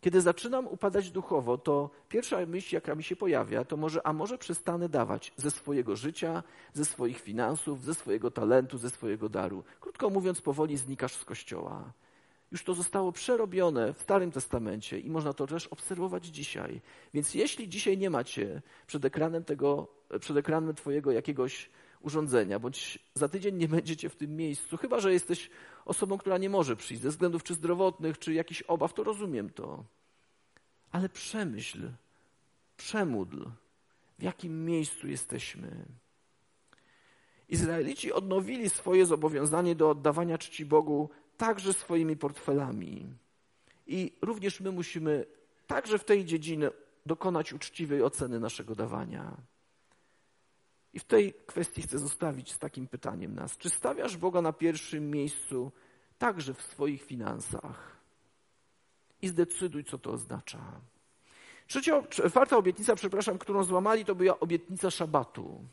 Kiedy 0.00 0.20
zaczynam 0.20 0.66
upadać 0.66 1.10
duchowo, 1.10 1.58
to 1.58 1.90
pierwsza 2.08 2.46
myśl, 2.46 2.74
jaka 2.74 2.94
mi 2.94 3.02
się 3.02 3.16
pojawia, 3.16 3.64
to 3.64 3.76
może, 3.76 4.06
a 4.06 4.12
może 4.12 4.38
przestanę 4.38 4.88
dawać 4.88 5.32
ze 5.36 5.50
swojego 5.50 5.96
życia, 5.96 6.42
ze 6.72 6.84
swoich 6.84 7.20
finansów, 7.20 7.84
ze 7.84 7.94
swojego 7.94 8.30
talentu, 8.30 8.78
ze 8.78 8.90
swojego 8.90 9.28
daru. 9.28 9.64
Krótko 9.80 10.10
mówiąc, 10.10 10.40
powoli 10.40 10.76
znikasz 10.76 11.14
z 11.14 11.24
kościoła. 11.24 11.92
Już 12.52 12.64
to 12.64 12.74
zostało 12.74 13.12
przerobione 13.12 13.92
w 13.92 14.02
Starym 14.02 14.30
Testamencie 14.30 14.98
i 14.98 15.10
można 15.10 15.32
to 15.32 15.46
też 15.46 15.66
obserwować 15.66 16.26
dzisiaj. 16.26 16.80
Więc 17.14 17.34
jeśli 17.34 17.68
dzisiaj 17.68 17.98
nie 17.98 18.10
macie 18.10 18.62
przed 18.86 19.04
ekranem 19.04 19.44
tego, 19.44 19.88
przed 20.20 20.36
ekranem 20.36 20.74
twojego 20.74 21.12
jakiegoś 21.12 21.70
urządzenia, 22.00 22.58
bądź 22.58 22.98
za 23.14 23.28
tydzień 23.28 23.56
nie 23.56 23.68
będziecie 23.68 24.08
w 24.08 24.16
tym 24.16 24.36
miejscu, 24.36 24.76
chyba 24.76 25.00
że 25.00 25.12
jesteś 25.12 25.50
osobą, 25.84 26.18
która 26.18 26.38
nie 26.38 26.50
może 26.50 26.76
przyjść 26.76 27.02
ze 27.02 27.08
względów 27.08 27.42
czy 27.42 27.54
zdrowotnych, 27.54 28.18
czy 28.18 28.32
jakichś 28.34 28.62
obaw, 28.62 28.94
to 28.94 29.04
rozumiem 29.04 29.50
to. 29.50 29.84
Ale 30.90 31.08
przemyśl, 31.08 31.90
przemódl, 32.76 33.44
w 34.18 34.22
jakim 34.22 34.64
miejscu 34.64 35.08
jesteśmy. 35.08 35.84
Izraelici 37.48 38.12
odnowili 38.12 38.70
swoje 38.70 39.06
zobowiązanie 39.06 39.74
do 39.74 39.90
oddawania 39.90 40.38
czci 40.38 40.66
Bogu 40.66 41.10
także 41.42 41.72
swoimi 41.72 42.16
portfelami. 42.16 43.14
I 43.86 44.12
również 44.22 44.60
my 44.60 44.72
musimy 44.72 45.26
także 45.66 45.98
w 45.98 46.04
tej 46.04 46.24
dziedzinie 46.24 46.70
dokonać 47.06 47.52
uczciwej 47.52 48.02
oceny 48.02 48.40
naszego 48.40 48.74
dawania. 48.74 49.36
I 50.92 50.98
w 50.98 51.04
tej 51.04 51.34
kwestii 51.46 51.82
chcę 51.82 51.98
zostawić 51.98 52.52
z 52.52 52.58
takim 52.58 52.88
pytaniem 52.88 53.34
nas. 53.34 53.58
Czy 53.58 53.70
stawiasz 53.70 54.16
Boga 54.16 54.42
na 54.42 54.52
pierwszym 54.52 55.10
miejscu 55.10 55.72
także 56.18 56.54
w 56.54 56.62
swoich 56.62 57.02
finansach? 57.02 57.96
I 59.22 59.28
zdecyduj, 59.28 59.84
co 59.84 59.98
to 59.98 60.10
oznacza. 60.10 60.80
Trzecia, 61.66 62.02
czwarta 62.02 62.56
obietnica, 62.56 62.94
przepraszam, 62.94 63.38
którą 63.38 63.64
złamali, 63.64 64.04
to 64.04 64.14
była 64.14 64.40
obietnica 64.40 64.90
szabatu. 64.90 65.64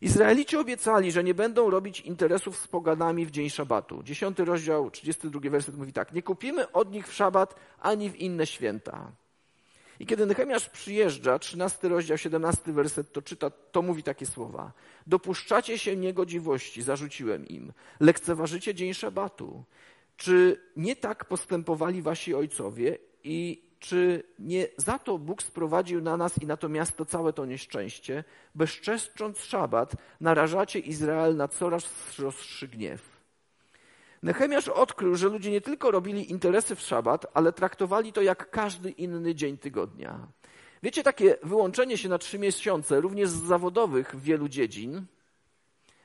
Izraelici 0.00 0.56
obiecali, 0.56 1.12
że 1.12 1.24
nie 1.24 1.34
będą 1.34 1.70
robić 1.70 2.00
interesów 2.00 2.58
z 2.58 2.66
poganami 2.66 3.26
w 3.26 3.30
dzień 3.30 3.50
szabatu. 3.50 4.02
Dziesiąty 4.02 4.44
rozdział, 4.44 4.90
32 4.90 5.50
werset 5.50 5.76
mówi 5.76 5.92
tak. 5.92 6.12
Nie 6.12 6.22
kupimy 6.22 6.72
od 6.72 6.92
nich 6.92 7.08
w 7.08 7.14
szabat 7.14 7.54
ani 7.80 8.10
w 8.10 8.16
inne 8.16 8.46
święta. 8.46 9.12
I 10.00 10.06
kiedy 10.06 10.26
Nehemiasz 10.26 10.68
przyjeżdża, 10.68 11.38
13 11.38 11.88
rozdział, 11.88 12.18
17 12.18 12.72
werset, 12.72 13.12
to 13.12 13.22
czyta, 13.22 13.50
to 13.50 13.82
mówi 13.82 14.02
takie 14.02 14.26
słowa. 14.26 14.72
Dopuszczacie 15.06 15.78
się 15.78 15.96
niegodziwości, 15.96 16.82
zarzuciłem 16.82 17.48
im. 17.48 17.72
Lekceważycie 18.00 18.74
dzień 18.74 18.94
szabatu. 18.94 19.64
Czy 20.16 20.60
nie 20.76 20.96
tak 20.96 21.24
postępowali 21.24 22.02
wasi 22.02 22.34
ojcowie 22.34 22.98
i 23.24 23.65
czy 23.78 24.22
nie 24.38 24.68
za 24.76 24.98
to 24.98 25.18
Bóg 25.18 25.42
sprowadził 25.42 26.00
na 26.00 26.16
nas 26.16 26.38
i 26.42 26.46
na 26.46 26.56
to 26.56 26.68
miasto 26.68 27.04
całe 27.04 27.32
to 27.32 27.46
nieszczęście? 27.46 28.24
Bezczeszcząc 28.54 29.40
szabat, 29.40 29.92
narażacie 30.20 30.78
Izrael 30.78 31.36
na 31.36 31.48
coraz 31.48 32.18
rozszy 32.18 32.68
gniew. 32.68 33.16
Nechemiasz 34.22 34.68
odkrył, 34.68 35.16
że 35.16 35.28
ludzie 35.28 35.50
nie 35.50 35.60
tylko 35.60 35.90
robili 35.90 36.30
interesy 36.30 36.76
w 36.76 36.80
szabat, 36.80 37.26
ale 37.34 37.52
traktowali 37.52 38.12
to 38.12 38.22
jak 38.22 38.50
każdy 38.50 38.90
inny 38.90 39.34
dzień 39.34 39.58
tygodnia. 39.58 40.26
Wiecie, 40.82 41.02
takie 41.02 41.36
wyłączenie 41.42 41.98
się 41.98 42.08
na 42.08 42.18
trzy 42.18 42.38
miesiące, 42.38 43.00
również 43.00 43.28
z 43.28 43.42
zawodowych 43.42 44.16
wielu 44.16 44.48
dziedzin, 44.48 45.06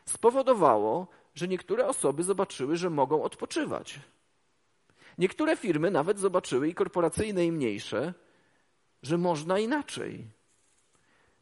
spowodowało, 0.06 1.08
że 1.36 1.48
niektóre 1.48 1.88
osoby 1.88 2.24
zobaczyły, 2.24 2.78
że 2.78 2.90
mogą 2.90 3.24
odpoczywać. 3.24 4.00
Niektóre 5.22 5.58
firmy 5.58 5.92
nawet 5.92 6.20
zobaczyły, 6.20 6.70
i 6.70 6.74
korporacyjne, 6.74 7.46
i 7.46 7.52
mniejsze, 7.52 8.14
że 9.04 9.18
można 9.18 9.60
inaczej, 9.60 10.28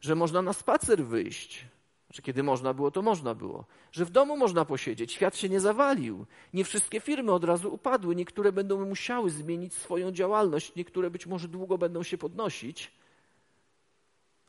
że 0.00 0.14
można 0.14 0.42
na 0.42 0.52
spacer 0.52 1.04
wyjść, 1.04 1.66
że 2.10 2.22
kiedy 2.22 2.42
można 2.42 2.74
było, 2.74 2.90
to 2.90 3.02
można 3.02 3.34
było, 3.34 3.64
że 3.92 4.04
w 4.04 4.10
domu 4.10 4.36
można 4.36 4.64
posiedzieć, 4.64 5.12
świat 5.12 5.36
się 5.36 5.48
nie 5.48 5.60
zawalił. 5.60 6.26
Nie 6.54 6.64
wszystkie 6.64 7.00
firmy 7.00 7.32
od 7.32 7.44
razu 7.44 7.74
upadły, 7.74 8.16
niektóre 8.16 8.52
będą 8.52 8.84
musiały 8.86 9.30
zmienić 9.30 9.74
swoją 9.74 10.12
działalność, 10.12 10.74
niektóre 10.74 11.10
być 11.10 11.26
może 11.26 11.48
długo 11.48 11.78
będą 11.78 12.02
się 12.02 12.18
podnosić, 12.18 12.92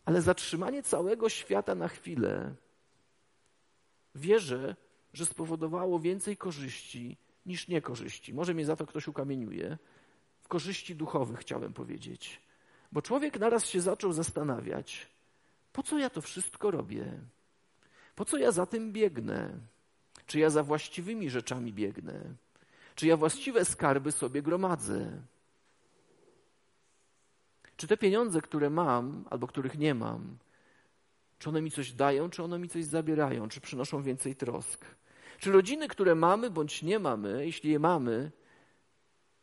ale 0.06 0.22
zatrzymanie 0.22 0.84
całego 0.84 1.30
świata 1.30 1.76
na 1.76 1.88
chwilę. 1.88 2.56
Wierzę, 4.16 4.76
że 5.14 5.26
spowodowało 5.26 6.00
więcej 6.00 6.38
korzyści 6.38 7.18
niż 7.46 7.68
niekorzyści. 7.68 8.34
Może 8.34 8.54
mnie 8.54 8.66
za 8.66 8.76
to 8.76 8.86
ktoś 8.86 9.08
ukamieniuje. 9.08 9.78
W 10.42 10.48
korzyści 10.48 10.96
duchowych 10.96 11.40
chciałem 11.40 11.74
powiedzieć. 11.74 12.42
Bo 12.92 13.02
człowiek 13.02 13.40
naraz 13.40 13.66
się 13.66 13.82
zaczął 13.82 14.14
zastanawiać, 14.14 15.08
po 15.74 15.84
co 15.84 15.98
ja 15.98 16.10
to 16.10 16.22
wszystko 16.22 16.72
robię? 16.72 17.20
Po 18.16 18.26
co 18.26 18.38
ja 18.38 18.52
za 18.52 18.66
tym 18.66 18.92
biegnę? 18.92 19.60
Czy 20.26 20.40
ja 20.40 20.50
za 20.50 20.64
właściwymi 20.64 21.30
rzeczami 21.30 21.74
biegnę? 21.74 22.34
Czy 22.96 23.08
ja 23.08 23.18
właściwe 23.18 23.66
skarby 23.66 24.12
sobie 24.12 24.42
gromadzę? 24.42 25.22
Czy 27.78 27.88
te 27.88 27.98
pieniądze, 27.98 28.42
które 28.42 28.70
mam 28.70 29.26
albo 29.30 29.48
których 29.48 29.78
nie 29.78 29.96
mam, 29.96 30.38
czy 31.40 31.50
one 31.50 31.62
mi 31.62 31.72
coś 31.72 31.92
dają, 31.92 32.30
czy 32.30 32.44
one 32.44 32.60
mi 32.60 32.70
coś 32.70 32.86
zabierają, 32.86 33.50
czy 33.50 33.62
przynoszą 33.62 34.04
więcej 34.04 34.36
trosk? 34.36 34.86
Czy 35.42 35.52
rodziny, 35.52 35.88
które 35.88 36.16
mamy 36.16 36.50
bądź 36.50 36.84
nie 36.84 37.00
mamy, 37.00 37.46
jeśli 37.46 37.72
je 37.72 37.80
mamy, 37.80 38.32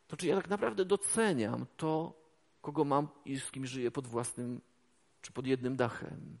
to 0.07 0.17
czy 0.17 0.27
ja 0.27 0.35
tak 0.35 0.49
naprawdę 0.49 0.85
doceniam 0.85 1.65
to, 1.77 2.13
kogo 2.61 2.85
mam 2.85 3.07
i 3.25 3.39
z 3.39 3.51
kim 3.51 3.65
żyję 3.65 3.91
pod 3.91 4.07
własnym 4.07 4.61
czy 5.21 5.31
pod 5.31 5.47
jednym 5.47 5.75
dachem? 5.75 6.39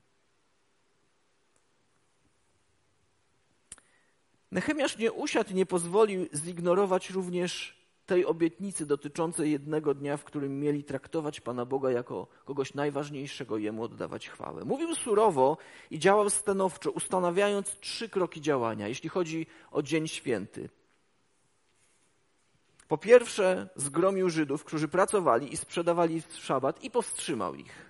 Nechemiasz 4.51 4.97
nie 4.97 5.11
usiadł 5.11 5.51
i 5.51 5.55
nie 5.55 5.65
pozwolił 5.65 6.27
zignorować 6.35 7.09
również 7.09 7.78
tej 8.09 8.25
obietnicy 8.25 8.85
dotyczącej 8.85 9.51
jednego 9.51 9.93
dnia, 9.93 10.17
w 10.17 10.23
którym 10.23 10.59
mieli 10.59 10.83
traktować 10.83 11.41
Pana 11.41 11.65
Boga 11.65 11.91
jako 11.91 12.27
kogoś 12.45 12.73
najważniejszego, 12.73 13.57
Jemu 13.57 13.83
oddawać 13.83 14.29
chwałę. 14.29 14.65
Mówił 14.65 14.95
surowo 14.95 15.57
i 15.91 15.99
działał 15.99 16.29
stanowczo, 16.29 16.91
ustanawiając 16.91 17.79
trzy 17.79 18.09
kroki 18.09 18.41
działania, 18.41 18.87
jeśli 18.87 19.09
chodzi 19.09 19.47
o 19.71 19.81
Dzień 19.81 20.07
Święty. 20.07 20.69
Po 22.87 22.97
pierwsze, 22.97 23.69
zgromił 23.75 24.29
Żydów, 24.29 24.63
którzy 24.63 24.87
pracowali 24.87 25.53
i 25.53 25.57
sprzedawali 25.57 26.21
w 26.21 26.35
szabat 26.35 26.83
i 26.83 26.91
powstrzymał 26.91 27.55
ich. 27.55 27.89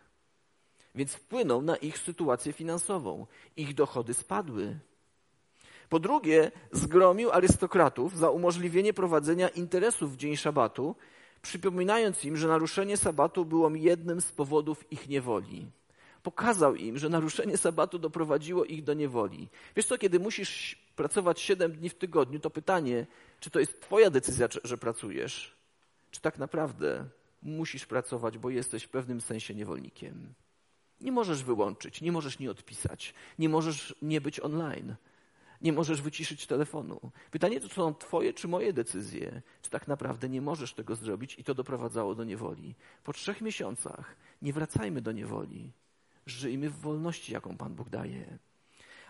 Więc 0.95 1.13
wpłynął 1.13 1.61
na 1.61 1.75
ich 1.75 1.97
sytuację 1.97 2.53
finansową. 2.53 3.27
Ich 3.55 3.73
dochody 3.73 4.13
spadły. 4.13 4.79
Po 5.89 5.99
drugie, 5.99 6.51
zgromił 6.71 7.31
arystokratów 7.31 8.17
za 8.17 8.29
umożliwienie 8.29 8.93
prowadzenia 8.93 9.49
interesów 9.49 10.13
w 10.13 10.17
dzień 10.17 10.37
szabatu, 10.37 10.95
przypominając 11.41 12.25
im, 12.25 12.37
że 12.37 12.47
naruszenie 12.47 12.97
sabatu 12.97 13.45
było 13.45 13.69
jednym 13.75 14.21
z 14.21 14.31
powodów 14.31 14.91
ich 14.91 15.09
niewoli. 15.09 15.67
Pokazał 16.23 16.75
im, 16.75 16.97
że 16.97 17.09
naruszenie 17.09 17.57
sabatu 17.57 17.99
doprowadziło 17.99 18.65
ich 18.65 18.83
do 18.83 18.93
niewoli. 18.93 19.47
Wiesz 19.75 19.85
co, 19.85 19.97
kiedy 19.97 20.19
musisz 20.19 20.75
pracować 20.95 21.41
7 21.41 21.71
dni 21.71 21.89
w 21.89 21.95
tygodniu, 21.95 22.39
to 22.39 22.49
pytanie, 22.49 23.05
czy 23.39 23.49
to 23.49 23.59
jest 23.59 23.81
Twoja 23.81 24.09
decyzja, 24.09 24.47
że 24.63 24.77
pracujesz, 24.77 25.55
czy 26.11 26.21
tak 26.21 26.37
naprawdę 26.37 27.05
musisz 27.43 27.85
pracować, 27.85 28.37
bo 28.37 28.49
jesteś 28.49 28.83
w 28.83 28.89
pewnym 28.89 29.21
sensie 29.21 29.55
niewolnikiem. 29.55 30.33
Nie 31.01 31.11
możesz 31.11 31.43
wyłączyć, 31.43 32.01
nie 32.01 32.11
możesz 32.11 32.39
nie 32.39 32.51
odpisać, 32.51 33.13
nie 33.39 33.49
możesz 33.49 33.95
nie 34.01 34.21
być 34.21 34.39
online, 34.39 34.95
nie 35.61 35.73
możesz 35.73 36.01
wyciszyć 36.01 36.47
telefonu. 36.47 36.99
Pytanie 37.31 37.59
to 37.59 37.69
są 37.69 37.95
Twoje 37.95 38.33
czy 38.33 38.47
moje 38.47 38.73
decyzje, 38.73 39.41
czy 39.61 39.69
tak 39.69 39.87
naprawdę 39.87 40.29
nie 40.29 40.41
możesz 40.41 40.73
tego 40.73 40.95
zrobić 40.95 41.39
i 41.39 41.43
to 41.43 41.53
doprowadzało 41.53 42.15
do 42.15 42.23
niewoli. 42.23 42.75
Po 43.03 43.13
trzech 43.13 43.41
miesiącach 43.41 44.15
nie 44.41 44.53
wracajmy 44.53 45.01
do 45.01 45.11
niewoli. 45.11 45.71
Żyjmy 46.25 46.69
w 46.69 46.79
wolności, 46.79 47.33
jaką 47.33 47.57
Pan 47.57 47.75
Bóg 47.75 47.89
daje. 47.89 48.37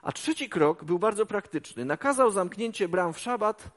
A 0.02 0.12
trzeci 0.12 0.50
krok 0.50 0.84
był 0.84 1.00
bardzo 1.00 1.26
praktyczny. 1.26 1.86
Nakazał 1.86 2.32
zamknięcie 2.32 2.88
bram 2.88 3.14
w 3.14 3.20
szabat 3.20 3.72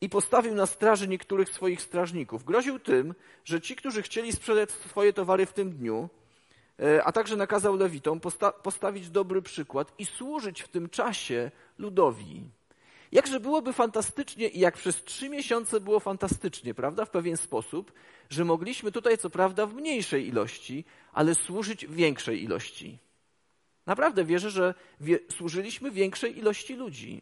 i 0.00 0.08
postawił 0.08 0.54
na 0.54 0.66
straży 0.66 1.08
niektórych 1.08 1.48
swoich 1.48 1.82
strażników. 1.82 2.44
Groził 2.44 2.78
tym, 2.78 3.14
że 3.44 3.60
ci, 3.60 3.76
którzy 3.76 4.02
chcieli 4.02 4.32
sprzedać 4.32 4.70
swoje 4.70 5.12
towary 5.12 5.46
w 5.46 5.52
tym 5.52 5.72
dniu, 5.72 6.08
a 7.04 7.12
także 7.12 7.36
nakazał 7.36 7.76
lewitom 7.76 8.20
posta 8.20 8.52
postawić 8.52 9.10
dobry 9.10 9.42
przykład 9.42 9.92
i 9.98 10.06
służyć 10.06 10.62
w 10.62 10.68
tym 10.68 10.88
czasie 10.88 11.50
ludowi. 11.78 12.50
Jakże 13.12 13.40
byłoby 13.40 13.72
fantastycznie 13.72 14.48
i 14.48 14.60
jak 14.60 14.74
przez 14.74 15.04
trzy 15.04 15.28
miesiące 15.28 15.80
było 15.80 16.00
fantastycznie, 16.00 16.74
prawda? 16.74 17.04
W 17.04 17.10
pewien 17.10 17.36
sposób, 17.36 17.92
że 18.30 18.44
mogliśmy 18.44 18.92
tutaj, 18.92 19.18
co 19.18 19.30
prawda, 19.30 19.66
w 19.66 19.74
mniejszej 19.74 20.28
ilości, 20.28 20.84
ale 21.12 21.34
służyć 21.34 21.86
w 21.86 21.94
większej 21.94 22.44
ilości. 22.44 22.98
Naprawdę 23.86 24.24
wierzę, 24.24 24.50
że 24.50 24.74
wie, 25.00 25.18
służyliśmy 25.36 25.90
większej 25.90 26.38
ilości 26.38 26.74
ludzi. 26.74 27.20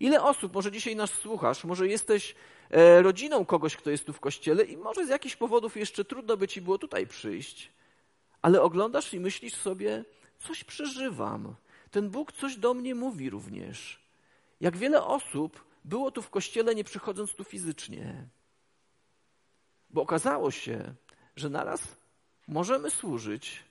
Ile 0.00 0.22
osób, 0.22 0.54
może 0.54 0.72
dzisiaj 0.72 0.96
nas 0.96 1.10
słuchasz, 1.10 1.64
może 1.64 1.88
jesteś 1.88 2.34
e, 2.70 3.02
rodziną 3.02 3.44
kogoś, 3.44 3.76
kto 3.76 3.90
jest 3.90 4.06
tu 4.06 4.12
w 4.12 4.20
kościele 4.20 4.64
i 4.64 4.76
może 4.76 5.06
z 5.06 5.08
jakichś 5.08 5.36
powodów 5.36 5.76
jeszcze 5.76 6.04
trudno 6.04 6.36
by 6.36 6.48
ci 6.48 6.60
było 6.60 6.78
tutaj 6.78 7.06
przyjść, 7.06 7.72
ale 8.46 8.62
oglądasz 8.62 9.14
i 9.14 9.20
myślisz 9.20 9.54
sobie, 9.54 10.04
coś 10.38 10.64
przeżywam. 10.64 11.54
Ten 11.90 12.10
Bóg 12.10 12.32
coś 12.32 12.56
do 12.56 12.74
mnie 12.74 12.94
mówi 12.94 13.30
również. 13.30 14.00
Jak 14.60 14.76
wiele 14.76 15.04
osób 15.04 15.64
było 15.84 16.10
tu 16.10 16.22
w 16.22 16.30
kościele, 16.30 16.74
nie 16.74 16.84
przychodząc 16.84 17.34
tu 17.34 17.44
fizycznie. 17.44 18.28
Bo 19.90 20.02
okazało 20.02 20.50
się, 20.50 20.94
że 21.36 21.50
naraz 21.50 21.96
możemy 22.48 22.90
służyć. 22.90 23.64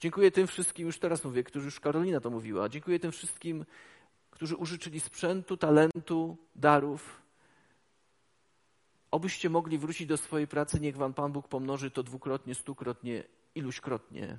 Dziękuję 0.00 0.30
tym 0.30 0.46
wszystkim, 0.46 0.86
już 0.86 0.98
teraz 0.98 1.24
mówię, 1.24 1.44
którzy 1.44 1.64
już 1.64 1.80
Karolina 1.80 2.20
to 2.20 2.30
mówiła. 2.30 2.68
Dziękuję 2.68 3.00
tym 3.00 3.12
wszystkim, 3.12 3.64
którzy 4.30 4.56
użyczyli 4.56 5.00
sprzętu, 5.00 5.56
talentu, 5.56 6.36
darów. 6.54 7.22
Obyście 9.10 9.50
mogli 9.50 9.78
wrócić 9.78 10.06
do 10.06 10.16
swojej 10.16 10.46
pracy, 10.46 10.80
niech 10.80 10.96
Wam 10.96 11.14
Pan 11.14 11.32
Bóg 11.32 11.48
pomnoży 11.48 11.90
to 11.90 12.02
dwukrotnie, 12.02 12.54
stukrotnie, 12.54 13.24
iluśkrotnie. 13.54 14.38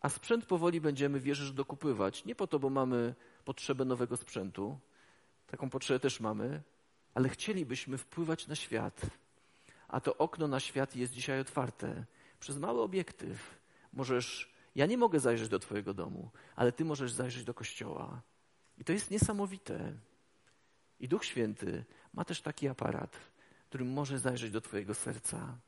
A 0.00 0.08
sprzęt 0.08 0.46
powoli 0.46 0.80
będziemy, 0.80 1.20
wierzysz, 1.20 1.52
dokupywać. 1.52 2.24
Nie 2.24 2.34
po 2.34 2.46
to, 2.46 2.58
bo 2.58 2.70
mamy 2.70 3.14
potrzebę 3.44 3.84
nowego 3.84 4.16
sprzętu. 4.16 4.78
Taką 5.46 5.70
potrzebę 5.70 6.00
też 6.00 6.20
mamy, 6.20 6.62
ale 7.14 7.28
chcielibyśmy 7.28 7.98
wpływać 7.98 8.46
na 8.46 8.54
świat. 8.54 9.00
A 9.88 10.00
to 10.00 10.16
okno 10.16 10.48
na 10.48 10.60
świat 10.60 10.96
jest 10.96 11.12
dzisiaj 11.12 11.40
otwarte. 11.40 12.04
Przez 12.40 12.58
mały 12.58 12.82
obiektyw 12.82 13.58
możesz. 13.92 14.52
Ja 14.74 14.86
nie 14.86 14.98
mogę 14.98 15.20
zajrzeć 15.20 15.48
do 15.48 15.58
Twojego 15.58 15.94
domu, 15.94 16.30
ale 16.56 16.72
Ty 16.72 16.84
możesz 16.84 17.12
zajrzeć 17.12 17.44
do 17.44 17.54
kościoła. 17.54 18.22
I 18.78 18.84
to 18.84 18.92
jest 18.92 19.10
niesamowite. 19.10 19.92
I 21.00 21.08
Duch 21.08 21.24
Święty 21.24 21.84
ma 22.14 22.24
też 22.24 22.42
taki 22.42 22.68
aparat, 22.68 23.16
którym 23.68 23.92
może 23.92 24.18
zajrzeć 24.18 24.50
do 24.50 24.60
Twojego 24.60 24.94
serca. 24.94 25.58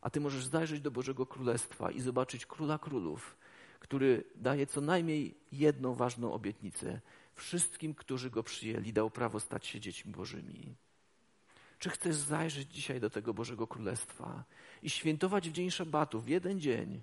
A 0.00 0.10
Ty 0.10 0.20
możesz 0.20 0.46
zajrzeć 0.46 0.80
do 0.80 0.90
Bożego 0.90 1.26
Królestwa 1.26 1.90
i 1.90 2.00
zobaczyć 2.00 2.46
Króla 2.46 2.78
Królów, 2.78 3.36
który 3.80 4.24
daje 4.34 4.66
co 4.66 4.80
najmniej 4.80 5.34
jedną 5.52 5.94
ważną 5.94 6.32
obietnicę. 6.32 7.00
Wszystkim, 7.34 7.94
którzy 7.94 8.30
go 8.30 8.42
przyjęli, 8.42 8.92
dał 8.92 9.10
prawo 9.10 9.40
stać 9.40 9.66
się 9.66 9.80
dziećmi 9.80 10.12
Bożymi. 10.12 10.74
Czy 11.78 11.90
chcesz 11.90 12.16
zajrzeć 12.16 12.68
dzisiaj 12.70 13.00
do 13.00 13.10
tego 13.10 13.34
Bożego 13.34 13.66
Królestwa 13.66 14.44
i 14.82 14.90
świętować 14.90 15.48
w 15.48 15.52
dzień 15.52 15.70
szabatu, 15.70 16.20
w 16.20 16.28
jeden 16.28 16.60
dzień? 16.60 17.02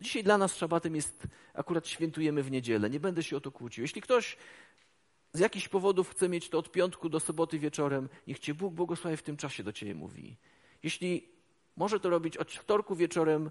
Dzisiaj 0.00 0.24
dla 0.24 0.38
nas 0.38 0.56
szabatem 0.56 0.94
jest, 0.94 1.26
akurat 1.54 1.88
świętujemy 1.88 2.42
w 2.42 2.50
niedzielę, 2.50 2.90
nie 2.90 3.00
będę 3.00 3.22
się 3.22 3.36
o 3.36 3.40
to 3.40 3.50
kłócił. 3.50 3.82
Jeśli 3.82 4.02
ktoś 4.02 4.36
z 5.32 5.38
jakichś 5.38 5.68
powodów 5.68 6.10
chce 6.10 6.28
mieć 6.28 6.48
to 6.48 6.58
od 6.58 6.72
piątku 6.72 7.08
do 7.08 7.20
soboty 7.20 7.58
wieczorem, 7.58 8.08
niech 8.26 8.38
Cię 8.38 8.54
Bóg 8.54 8.74
błogosławi 8.74 9.16
w 9.16 9.22
tym 9.22 9.36
czasie 9.36 9.62
do 9.62 9.72
Ciebie 9.72 9.94
mówi. 9.94 10.36
Jeśli 10.82 11.28
może 11.76 12.00
to 12.00 12.10
robić 12.10 12.36
od 12.36 12.52
wtorku 12.52 12.96
wieczorem 12.96 13.50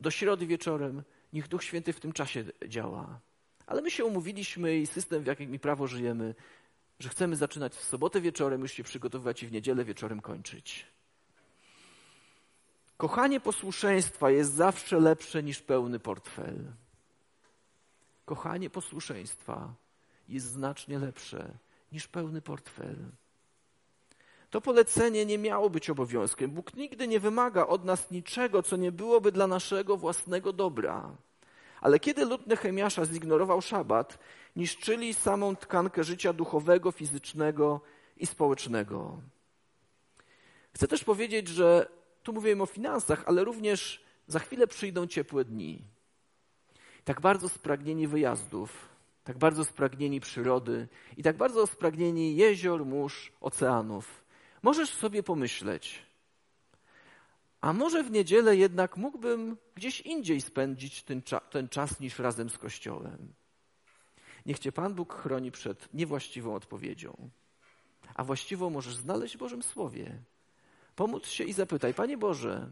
do 0.00 0.10
środy 0.10 0.46
wieczorem, 0.46 1.02
niech 1.32 1.48
Duch 1.48 1.64
Święty 1.64 1.92
w 1.92 2.00
tym 2.00 2.12
czasie 2.12 2.44
działa. 2.68 3.20
Ale 3.66 3.82
my 3.82 3.90
się 3.90 4.04
umówiliśmy 4.04 4.76
i 4.76 4.86
system, 4.86 5.22
w 5.22 5.26
jakim 5.26 5.50
mi 5.50 5.58
prawo 5.58 5.86
żyjemy, 5.86 6.34
że 6.98 7.08
chcemy 7.08 7.36
zaczynać 7.36 7.74
w 7.74 7.84
sobotę 7.84 8.20
wieczorem, 8.20 8.60
już 8.60 8.72
się 8.72 8.84
przygotowywać 8.84 9.42
i 9.42 9.46
w 9.46 9.52
niedzielę 9.52 9.84
wieczorem 9.84 10.20
kończyć. 10.20 10.86
Kochanie 12.96 13.40
posłuszeństwa 13.40 14.30
jest 14.30 14.52
zawsze 14.52 15.00
lepsze 15.00 15.42
niż 15.42 15.62
pełny 15.62 15.98
portfel. 15.98 16.72
Kochanie 18.24 18.70
posłuszeństwa 18.70 19.74
jest 20.28 20.46
znacznie 20.46 20.98
lepsze 20.98 21.58
niż 21.92 22.08
pełny 22.08 22.42
portfel. 22.42 22.96
To 24.50 24.60
polecenie 24.60 25.26
nie 25.26 25.38
miało 25.38 25.70
być 25.70 25.90
obowiązkiem. 25.90 26.50
Bóg 26.50 26.74
nigdy 26.74 27.08
nie 27.08 27.20
wymaga 27.20 27.66
od 27.66 27.84
nas 27.84 28.10
niczego, 28.10 28.62
co 28.62 28.76
nie 28.76 28.92
byłoby 28.92 29.32
dla 29.32 29.46
naszego 29.46 29.96
własnego 29.96 30.52
dobra. 30.52 31.16
Ale 31.80 32.00
kiedy 32.00 32.24
lud 32.24 32.46
Nehemiasza 32.46 33.04
zignorował 33.04 33.62
szabat, 33.62 34.18
niszczyli 34.56 35.14
samą 35.14 35.56
tkankę 35.56 36.04
życia 36.04 36.32
duchowego, 36.32 36.92
fizycznego 36.92 37.80
i 38.16 38.26
społecznego. 38.26 39.20
Chcę 40.74 40.88
też 40.88 41.04
powiedzieć, 41.04 41.48
że 41.48 41.88
tu 42.22 42.32
mówiłem 42.32 42.60
o 42.60 42.66
finansach, 42.66 43.22
ale 43.26 43.44
również 43.44 44.04
za 44.26 44.38
chwilę 44.38 44.66
przyjdą 44.66 45.06
ciepłe 45.06 45.44
dni. 45.44 45.82
Tak 47.04 47.20
bardzo 47.20 47.48
spragnieni 47.48 48.08
wyjazdów, 48.08 48.88
tak 49.24 49.38
bardzo 49.38 49.64
spragnieni 49.64 50.20
przyrody 50.20 50.88
i 51.16 51.22
tak 51.22 51.36
bardzo 51.36 51.66
spragnieni 51.66 52.36
jezior, 52.36 52.86
mórz, 52.86 53.32
oceanów. 53.40 54.24
Możesz 54.62 54.90
sobie 54.90 55.22
pomyśleć, 55.22 56.02
a 57.60 57.72
może 57.72 58.02
w 58.02 58.10
niedzielę 58.10 58.56
jednak 58.56 58.96
mógłbym 58.96 59.56
gdzieś 59.74 60.00
indziej 60.00 60.40
spędzić 60.40 61.02
ten, 61.02 61.22
cza 61.22 61.40
ten 61.40 61.68
czas 61.68 62.00
niż 62.00 62.18
razem 62.18 62.50
z 62.50 62.58
Kościołem. 62.58 63.32
Niech 64.46 64.58
Cię 64.58 64.72
Pan 64.72 64.94
Bóg 64.94 65.14
chroni 65.14 65.50
przed 65.50 65.94
niewłaściwą 65.94 66.54
odpowiedzią. 66.54 67.30
A 68.14 68.24
właściwą 68.24 68.70
możesz 68.70 68.96
znaleźć 68.96 69.34
w 69.34 69.38
Bożym 69.38 69.62
Słowie. 69.62 70.18
Pomóc 70.96 71.26
się 71.26 71.44
i 71.44 71.52
zapytaj, 71.52 71.94
Panie 71.94 72.18
Boże, 72.18 72.70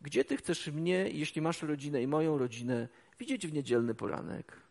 gdzie 0.00 0.24
Ty 0.24 0.36
chcesz 0.36 0.68
mnie, 0.68 1.08
jeśli 1.12 1.42
masz 1.42 1.62
rodzinę 1.62 2.02
i 2.02 2.06
moją 2.06 2.38
rodzinę, 2.38 2.88
widzieć 3.18 3.46
w 3.46 3.52
niedzielny 3.52 3.94
poranek? 3.94 4.69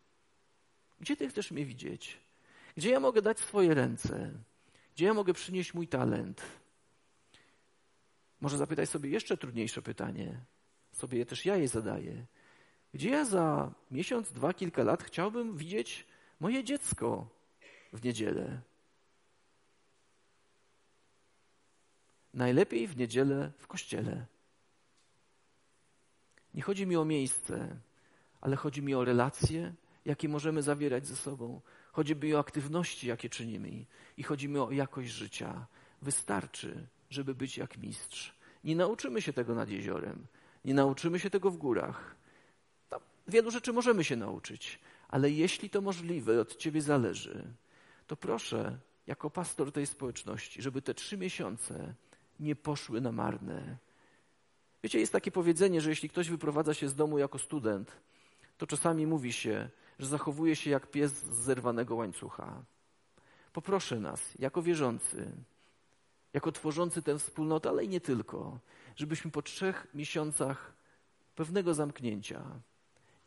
Gdzie 0.99 1.17
Ty 1.17 1.29
chcesz 1.29 1.51
mnie 1.51 1.65
widzieć? 1.65 2.17
Gdzie 2.77 2.89
ja 2.89 2.99
mogę 2.99 3.21
dać 3.21 3.39
swoje 3.39 3.73
ręce? 3.73 4.31
Gdzie 4.95 5.05
ja 5.05 5.13
mogę 5.13 5.33
przynieść 5.33 5.73
mój 5.73 5.87
talent? 5.87 6.41
Może 8.41 8.57
zapytaj 8.57 8.87
sobie 8.87 9.09
jeszcze 9.09 9.37
trudniejsze 9.37 9.81
pytanie. 9.81 10.39
Sobie 10.91 11.25
też 11.25 11.45
ja 11.45 11.55
je 11.55 11.67
zadaję. 11.67 12.25
Gdzie 12.93 13.09
ja 13.09 13.25
za 13.25 13.71
miesiąc, 13.91 14.31
dwa, 14.31 14.53
kilka 14.53 14.83
lat 14.83 15.03
chciałbym 15.03 15.57
widzieć 15.57 16.07
moje 16.39 16.63
dziecko 16.63 17.27
w 17.93 18.03
niedzielę? 18.03 18.61
Najlepiej 22.33 22.87
w 22.87 22.97
niedzielę 22.97 23.51
w 23.57 23.67
kościele. 23.67 24.25
Nie 26.53 26.61
chodzi 26.61 26.87
mi 26.87 26.95
o 26.95 27.05
miejsce, 27.05 27.79
ale 28.41 28.55
chodzi 28.55 28.81
mi 28.81 28.95
o 28.95 29.05
relacje, 29.05 29.73
jakie 30.05 30.29
możemy 30.29 30.61
zawierać 30.61 31.07
ze 31.07 31.15
sobą. 31.15 31.61
Chodzi 31.91 32.15
mi 32.15 32.35
o 32.35 32.39
aktywności, 32.39 33.07
jakie 33.07 33.29
czynimy 33.29 33.85
i 34.17 34.23
chodzi 34.23 34.49
mi 34.49 34.57
o 34.57 34.71
jakość 34.71 35.09
życia. 35.09 35.65
Wystarczy, 36.01 36.87
żeby 37.09 37.35
być 37.35 37.57
jak 37.57 37.77
mistrz. 37.77 38.33
Nie 38.63 38.75
nauczymy 38.75 39.21
się 39.21 39.33
tego 39.33 39.55
nad 39.55 39.69
jeziorem, 39.69 40.25
nie 40.65 40.73
nauczymy 40.73 41.19
się 41.19 41.29
tego 41.29 41.51
w 41.51 41.57
górach. 41.57 42.15
Tam 42.89 42.99
wielu 43.27 43.51
rzeczy 43.51 43.73
możemy 43.73 44.03
się 44.03 44.15
nauczyć, 44.15 44.79
ale 45.07 45.31
jeśli 45.31 45.69
to 45.69 45.81
możliwe, 45.81 46.41
od 46.41 46.55
Ciebie 46.55 46.81
zależy, 46.81 47.53
to 48.07 48.15
proszę, 48.15 48.79
jako 49.07 49.29
pastor 49.29 49.71
tej 49.71 49.85
społeczności, 49.85 50.61
żeby 50.61 50.81
te 50.81 50.93
trzy 50.93 51.17
miesiące 51.17 51.93
nie 52.39 52.55
poszły 52.55 53.01
na 53.01 53.11
marne. 53.11 53.77
Wiecie, 54.83 54.99
jest 54.99 55.11
takie 55.11 55.31
powiedzenie, 55.31 55.81
że 55.81 55.89
jeśli 55.89 56.09
ktoś 56.09 56.29
wyprowadza 56.29 56.73
się 56.73 56.89
z 56.89 56.95
domu 56.95 57.19
jako 57.19 57.39
student, 57.39 57.91
to 58.57 58.67
czasami 58.67 59.07
mówi 59.07 59.33
się, 59.33 59.69
że 59.99 60.07
zachowuje 60.07 60.55
się 60.55 60.69
jak 60.69 60.91
pies 60.91 61.11
z 61.11 61.35
zerwanego 61.35 61.95
łańcucha. 61.95 62.63
Poproszę 63.53 63.99
nas, 63.99 64.39
jako 64.39 64.61
wierzący, 64.61 65.31
jako 66.33 66.51
tworzący 66.51 67.01
tę 67.01 67.19
wspólnotę, 67.19 67.69
ale 67.69 67.85
i 67.85 67.89
nie 67.89 68.01
tylko, 68.01 68.59
żebyśmy 68.95 69.31
po 69.31 69.41
trzech 69.41 69.87
miesiącach 69.93 70.73
pewnego 71.35 71.73
zamknięcia 71.73 72.61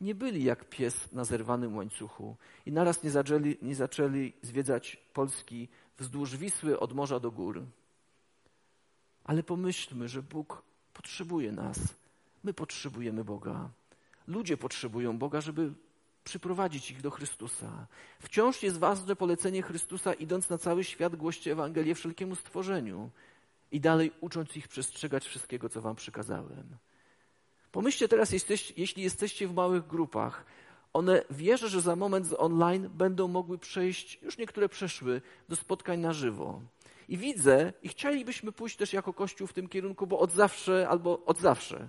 nie 0.03 0.15
byli 0.15 0.45
jak 0.45 0.69
pies 0.69 1.13
na 1.13 1.25
zerwanym 1.25 1.77
łańcuchu 1.77 2.37
i 2.67 2.73
naraz 2.73 3.03
nie 3.03 3.11
zaczęli, 3.11 3.57
nie 3.63 3.75
zaczęli 3.75 4.33
zwiedzać 4.43 4.97
Polski 5.13 5.69
wzdłuż 5.99 6.37
Wisły 6.37 6.81
od 6.81 6.93
morza 6.93 7.21
do 7.21 7.31
gór. 7.31 7.63
Ale 9.25 9.43
pomyślmy, 9.43 10.09
że 10.09 10.23
Bóg 10.23 10.63
potrzebuje 10.93 11.53
nas. 11.53 11.79
My 12.45 12.55
potrzebujemy 12.55 13.25
Boga. 13.25 13.71
Ludzie 14.27 14.57
potrzebują 14.57 15.19
Boga, 15.19 15.41
żeby 15.41 15.73
przyprowadzić 16.25 16.91
ich 16.91 17.01
do 17.01 17.11
Chrystusa. 17.11 17.87
Wciąż 18.21 18.63
jest 18.63 18.79
ważne 18.79 19.17
polecenie 19.17 19.63
Chrystusa, 19.63 20.13
idąc 20.15 20.51
na 20.51 20.59
cały 20.59 20.85
świat, 20.85 21.17
głoście 21.17 21.53
Ewangelię 21.53 21.95
wszelkiemu 21.95 22.37
stworzeniu 22.37 23.11
i 23.73 23.81
dalej 23.81 24.13
ucząc 24.21 24.57
ich 24.57 24.69
przestrzegać 24.69 25.27
wszystkiego, 25.27 25.69
co 25.69 25.81
wam 25.81 25.97
przykazałem. 25.97 26.77
Pomyślcie 27.73 28.09
teraz, 28.09 28.33
jeśli 28.77 29.03
jesteście 29.03 29.49
w 29.49 29.55
małych 29.55 29.87
grupach, 29.87 30.45
one 30.93 31.25
wierzę, 31.31 31.69
że 31.69 31.81
za 31.81 31.97
moment 31.97 32.27
z 32.27 32.35
online 32.39 32.91
będą 32.95 33.29
mogły 33.29 33.59
przejść, 33.59 34.19
już 34.23 34.39
niektóre 34.39 34.69
przeszły, 34.69 35.23
do 35.49 35.57
spotkań 35.57 36.01
na 36.01 36.13
żywo. 36.13 36.61
I 37.09 37.17
widzę, 37.17 37.73
i 37.83 37.89
chcielibyśmy 37.89 38.53
pójść 38.53 38.77
też 38.77 38.93
jako 38.93 39.13
Kościół 39.13 39.47
w 39.47 39.53
tym 39.53 39.69
kierunku, 39.69 40.07
bo 40.07 40.19
od 40.19 40.33
zawsze, 40.33 40.89
albo 40.89 41.25
od 41.25 41.39
zawsze, 41.39 41.89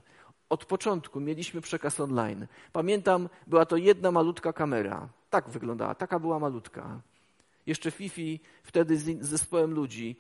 od 0.50 0.66
początku 0.66 1.20
mieliśmy 1.20 1.62
przekaz 1.62 2.00
online. 2.00 2.48
Pamiętam, 2.72 3.30
była 3.48 3.66
to 3.66 3.78
jedna 3.78 4.12
malutka 4.12 4.54
kamera. 4.54 5.10
Tak 5.30 5.50
wyglądała, 5.50 5.96
taka 5.96 6.20
była 6.20 6.40
malutka. 6.40 7.02
Jeszcze 7.66 7.92
Fifi 7.92 8.40
wtedy 8.64 8.98
z 8.98 9.26
zespołem 9.26 9.74
ludzi. 9.74 10.16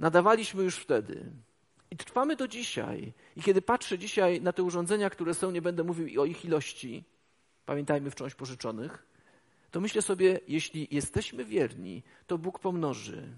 Nadawaliśmy 0.00 0.62
już 0.62 0.76
wtedy. 0.76 1.32
I 1.90 1.96
trwamy 1.96 2.36
do 2.36 2.48
dzisiaj. 2.48 3.12
I 3.36 3.42
kiedy 3.42 3.62
patrzę 3.62 3.98
dzisiaj 3.98 4.40
na 4.40 4.52
te 4.52 4.62
urządzenia, 4.62 5.10
które 5.10 5.34
są, 5.34 5.50
nie 5.50 5.62
będę 5.62 5.84
mówił 5.84 6.22
o 6.22 6.24
ich 6.24 6.44
ilości, 6.44 7.04
pamiętajmy 7.66 8.10
wciąż 8.10 8.34
pożyczonych, 8.34 9.06
to 9.70 9.80
myślę 9.80 10.02
sobie, 10.02 10.40
jeśli 10.48 10.88
jesteśmy 10.90 11.44
wierni, 11.44 12.02
to 12.26 12.38
Bóg 12.38 12.58
pomnoży. 12.58 13.36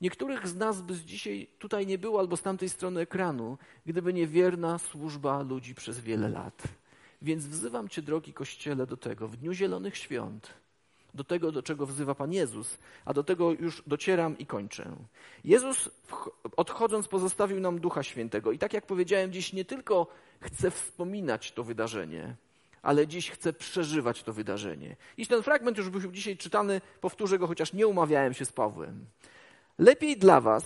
Niektórych 0.00 0.48
z 0.48 0.56
nas 0.56 0.82
by 0.82 0.94
dzisiaj 0.94 1.46
tutaj 1.58 1.86
nie 1.86 1.98
było 1.98 2.20
albo 2.20 2.36
z 2.36 2.42
tamtej 2.42 2.68
strony 2.68 3.00
ekranu, 3.00 3.58
gdyby 3.86 4.12
nie 4.12 4.26
wierna 4.26 4.78
służba 4.78 5.42
ludzi 5.42 5.74
przez 5.74 6.00
wiele 6.00 6.28
lat. 6.28 6.62
Więc 7.22 7.46
wzywam 7.46 7.88
Cię, 7.88 8.02
drogi 8.02 8.32
Kościele, 8.32 8.86
do 8.86 8.96
tego 8.96 9.28
w 9.28 9.36
Dniu 9.36 9.52
Zielonych 9.52 9.96
Świąt, 9.96 10.54
do 11.14 11.24
tego, 11.24 11.52
do 11.52 11.62
czego 11.62 11.86
wzywa 11.86 12.14
Pan 12.14 12.32
Jezus, 12.32 12.78
a 13.04 13.14
do 13.14 13.24
tego 13.24 13.52
już 13.52 13.82
docieram 13.86 14.38
i 14.38 14.46
kończę. 14.46 14.96
Jezus, 15.44 15.90
odchodząc, 16.56 17.08
pozostawił 17.08 17.60
nam 17.60 17.78
Ducha 17.80 18.02
Świętego. 18.02 18.52
I 18.52 18.58
tak 18.58 18.72
jak 18.72 18.86
powiedziałem, 18.86 19.32
dziś 19.32 19.52
nie 19.52 19.64
tylko 19.64 20.06
chcę 20.40 20.70
wspominać 20.70 21.52
to 21.52 21.64
wydarzenie, 21.64 22.36
ale 22.82 23.06
dziś 23.06 23.30
chcę 23.30 23.52
przeżywać 23.52 24.22
to 24.22 24.32
wydarzenie. 24.32 24.96
Jeśli 25.16 25.34
ten 25.34 25.42
fragment 25.42 25.78
już 25.78 25.88
był 25.88 26.12
dzisiaj 26.12 26.36
czytany, 26.36 26.80
powtórzę 27.00 27.38
go, 27.38 27.46
chociaż 27.46 27.72
nie 27.72 27.86
umawiałem 27.86 28.34
się 28.34 28.44
z 28.44 28.52
Pawłem. 28.52 29.06
Lepiej 29.80 30.16
dla 30.16 30.40
was, 30.40 30.64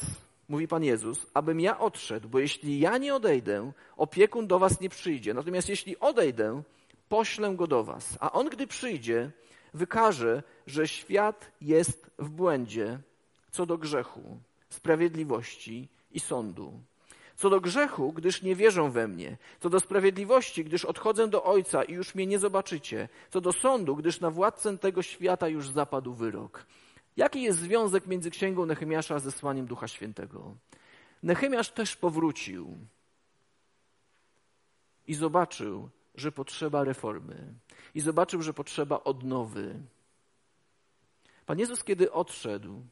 mówi 0.49 0.69
Pan 0.69 0.85
Jezus, 0.85 1.27
abym 1.35 1.61
ja 1.61 1.79
odszedł, 1.79 2.29
bo 2.29 2.39
jeśli 2.39 2.81
ja 2.81 2.99
nie 2.99 3.15
odejdę, 3.15 3.73
opiekun 3.97 4.47
do 4.47 4.59
was 4.59 4.81
nie 4.81 4.89
przyjdzie. 4.89 5.35
Natomiast 5.35 5.69
jeśli 5.69 5.99
odejdę, 5.99 6.63
poślę 7.09 7.55
go 7.55 7.67
do 7.67 7.85
was. 7.85 8.19
A 8.21 8.33
on, 8.33 8.49
gdy 8.49 8.67
przyjdzie, 8.67 9.31
wykaże, 9.75 10.43
że 10.67 10.89
świat 10.89 11.51
jest 11.61 12.11
w 12.19 12.29
błędzie 12.29 12.99
co 13.51 13.67
do 13.67 13.79
grzechu, 13.79 14.39
sprawiedliwości 14.69 15.89
i 16.13 16.21
sądu. 16.21 16.73
Co 17.37 17.51
do 17.51 17.61
grzechu, 17.61 18.13
gdyż 18.13 18.43
nie 18.43 18.57
wierzą 18.57 18.91
we 18.91 19.09
mnie. 19.09 19.37
Co 19.61 19.71
do 19.71 19.81
sprawiedliwości, 19.81 20.65
gdyż 20.65 20.85
odchodzę 20.85 21.29
do 21.29 21.45
Ojca 21.45 21.85
i 21.85 21.93
już 21.93 22.15
mnie 22.15 22.27
nie 22.27 22.39
zobaczycie. 22.39 23.09
Co 23.31 23.41
do 23.41 23.53
sądu, 23.53 23.97
gdyż 23.97 24.21
na 24.21 24.31
władcę 24.31 24.79
tego 24.79 25.03
świata 25.03 25.49
już 25.49 25.69
zapadł 25.69 26.15
wyrok. 26.15 26.67
Jaki 27.17 27.43
jest 27.43 27.59
związek 27.59 28.07
między 28.07 28.31
księgą 28.31 28.67
Nehemiasza 28.67 29.15
a 29.15 29.19
zesłaniem 29.19 29.67
Ducha 29.67 29.89
Świętego? 29.89 30.57
Nehemiasz 31.23 31.71
też 31.71 31.97
powrócił 31.97 32.79
i 35.07 35.15
zobaczył, 35.15 35.91
że 36.15 36.33
potrzeba 36.33 36.85
reformy, 36.85 37.55
i 37.95 38.01
zobaczył, 38.01 38.43
że 38.43 38.55
potrzeba 38.55 39.05
odnowy. 39.05 39.81
Pan 41.47 41.59
Jezus, 41.59 41.85
kiedy 41.85 42.13
odszedł, 42.13 42.83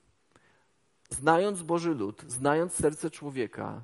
znając 1.10 1.62
Boży 1.62 1.94
lud, 1.94 2.22
znając 2.26 2.72
serce 2.72 3.10
człowieka, 3.10 3.82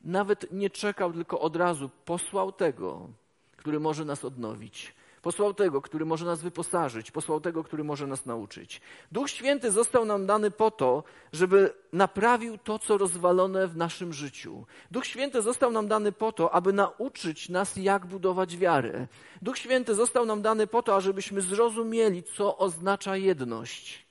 nawet 0.00 0.52
nie 0.52 0.70
czekał, 0.70 1.12
tylko 1.12 1.40
od 1.40 1.56
razu 1.56 1.90
posłał 2.04 2.52
tego, 2.52 3.08
który 3.56 3.80
może 3.80 4.04
nas 4.04 4.24
odnowić. 4.24 4.94
Posłał 5.22 5.54
tego, 5.54 5.82
który 5.82 6.04
może 6.04 6.24
nas 6.26 6.42
wyposażyć, 6.42 7.10
posłał 7.10 7.40
tego, 7.40 7.64
który 7.64 7.84
może 7.84 8.06
nas 8.06 8.26
nauczyć. 8.26 8.80
Duch 9.12 9.30
Święty 9.30 9.70
został 9.70 10.04
nam 10.04 10.26
dany 10.26 10.50
po 10.50 10.70
to, 10.70 11.04
żeby 11.32 11.72
naprawił 11.92 12.58
to, 12.58 12.78
co 12.78 12.98
rozwalone 12.98 13.68
w 13.68 13.76
naszym 13.76 14.12
życiu. 14.12 14.66
Duch 14.90 15.06
Święty 15.06 15.42
został 15.42 15.70
nam 15.70 15.88
dany 15.88 16.12
po 16.12 16.32
to, 16.32 16.54
aby 16.54 16.72
nauczyć 16.72 17.48
nas, 17.48 17.76
jak 17.76 18.06
budować 18.06 18.56
wiarę. 18.56 19.06
Duch 19.42 19.58
Święty 19.58 19.94
został 19.94 20.26
nam 20.26 20.42
dany 20.42 20.66
po 20.66 20.82
to, 20.82 20.96
ażebyśmy 20.96 21.40
zrozumieli, 21.40 22.22
co 22.22 22.58
oznacza 22.58 23.16
jedność. 23.16 24.08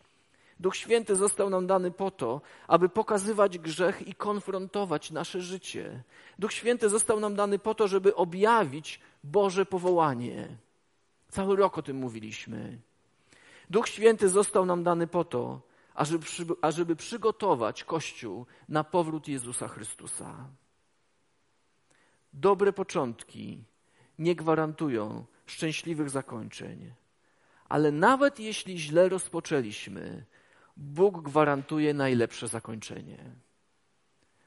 Duch 0.59 0.75
Święty 0.75 1.15
został 1.15 1.49
nam 1.49 1.67
dany 1.67 1.91
po 1.91 2.11
to, 2.11 2.41
aby 2.67 2.89
pokazywać 2.89 3.57
grzech 3.57 4.07
i 4.07 4.13
konfrontować 4.13 5.11
nasze 5.11 5.41
życie. 5.41 6.03
Duch 6.39 6.53
Święty 6.53 6.89
został 6.89 7.19
nam 7.19 7.35
dany 7.35 7.59
po 7.59 7.75
to, 7.75 7.87
żeby 7.87 8.15
objawić 8.15 8.99
Boże 9.23 9.65
powołanie. 9.65 10.47
Cały 11.29 11.55
rok 11.55 11.77
o 11.77 11.81
tym 11.81 11.97
mówiliśmy. 11.97 12.79
Duch 13.69 13.87
Święty 13.87 14.29
został 14.29 14.65
nam 14.65 14.83
dany 14.83 15.07
po 15.07 15.23
to, 15.23 15.61
ażeby, 15.93 16.25
ażeby 16.61 16.95
przygotować 16.95 17.83
Kościół 17.83 18.45
na 18.69 18.83
powrót 18.83 19.27
Jezusa 19.27 19.67
Chrystusa. 19.67 20.49
Dobre 22.33 22.73
początki 22.73 23.63
nie 24.19 24.35
gwarantują 24.35 25.25
szczęśliwych 25.45 26.09
zakończeń, 26.09 26.93
ale 27.69 27.91
nawet 27.91 28.39
jeśli 28.39 28.79
źle 28.79 29.09
rozpoczęliśmy, 29.09 30.25
Bóg 30.77 31.21
gwarantuje 31.21 31.93
najlepsze 31.93 32.47
zakończenie. 32.47 33.17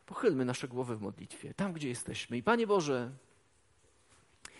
Pochylmy 0.07 0.45
nasze 0.45 0.69
głowy 0.69 0.97
w 0.97 1.01
modlitwie, 1.01 1.55
tam 1.55 1.73
gdzie 1.73 1.89
jesteśmy. 1.89 2.37
I 2.37 2.43
Panie 2.43 2.67
Boże, 2.67 3.11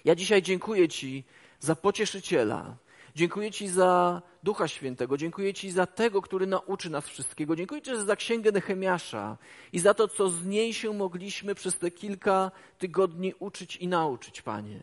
ja 0.05 0.15
dzisiaj 0.15 0.43
dziękuję 0.43 0.89
Ci 0.89 1.25
za 1.61 1.77
pocieszyciela. 1.77 2.77
Dziękuję 3.15 3.51
Ci 3.51 3.69
za 3.69 4.23
Ducha 4.43 4.69
Świętego. 4.69 5.17
Dziękuję 5.17 5.55
Ci 5.55 5.71
za 5.71 5.87
tego, 5.87 6.23
który 6.23 6.47
nauczy 6.47 6.91
nas 6.91 7.09
wszystkiego. 7.09 7.57
Dziękuję 7.57 7.83
Ci 7.83 7.91
za 8.05 8.17
księgę 8.17 8.53
Nehemiasza 8.53 9.39
i 9.73 9.79
za 9.79 9.95
to, 9.95 10.09
co 10.09 10.31
z 10.31 10.45
niej 10.45 10.75
się 10.75 10.93
mogliśmy 10.93 11.55
przez 11.55 11.79
te 11.79 11.91
kilka 11.91 12.51
tygodni 12.79 13.35
uczyć 13.39 13.77
i 13.77 13.89
nauczyć, 13.89 14.43
Panie. 14.43 14.81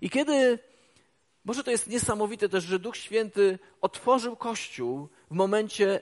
I 0.00 0.10
kiedy, 0.10 0.58
może 1.44 1.64
to 1.64 1.70
jest 1.70 1.88
niesamowite 1.88 2.48
też, 2.48 2.64
że 2.64 2.78
Duch 2.78 2.96
Święty 2.96 3.58
otworzył 3.80 4.36
Kościół 4.36 5.08
w 5.30 5.34
momencie, 5.34 6.00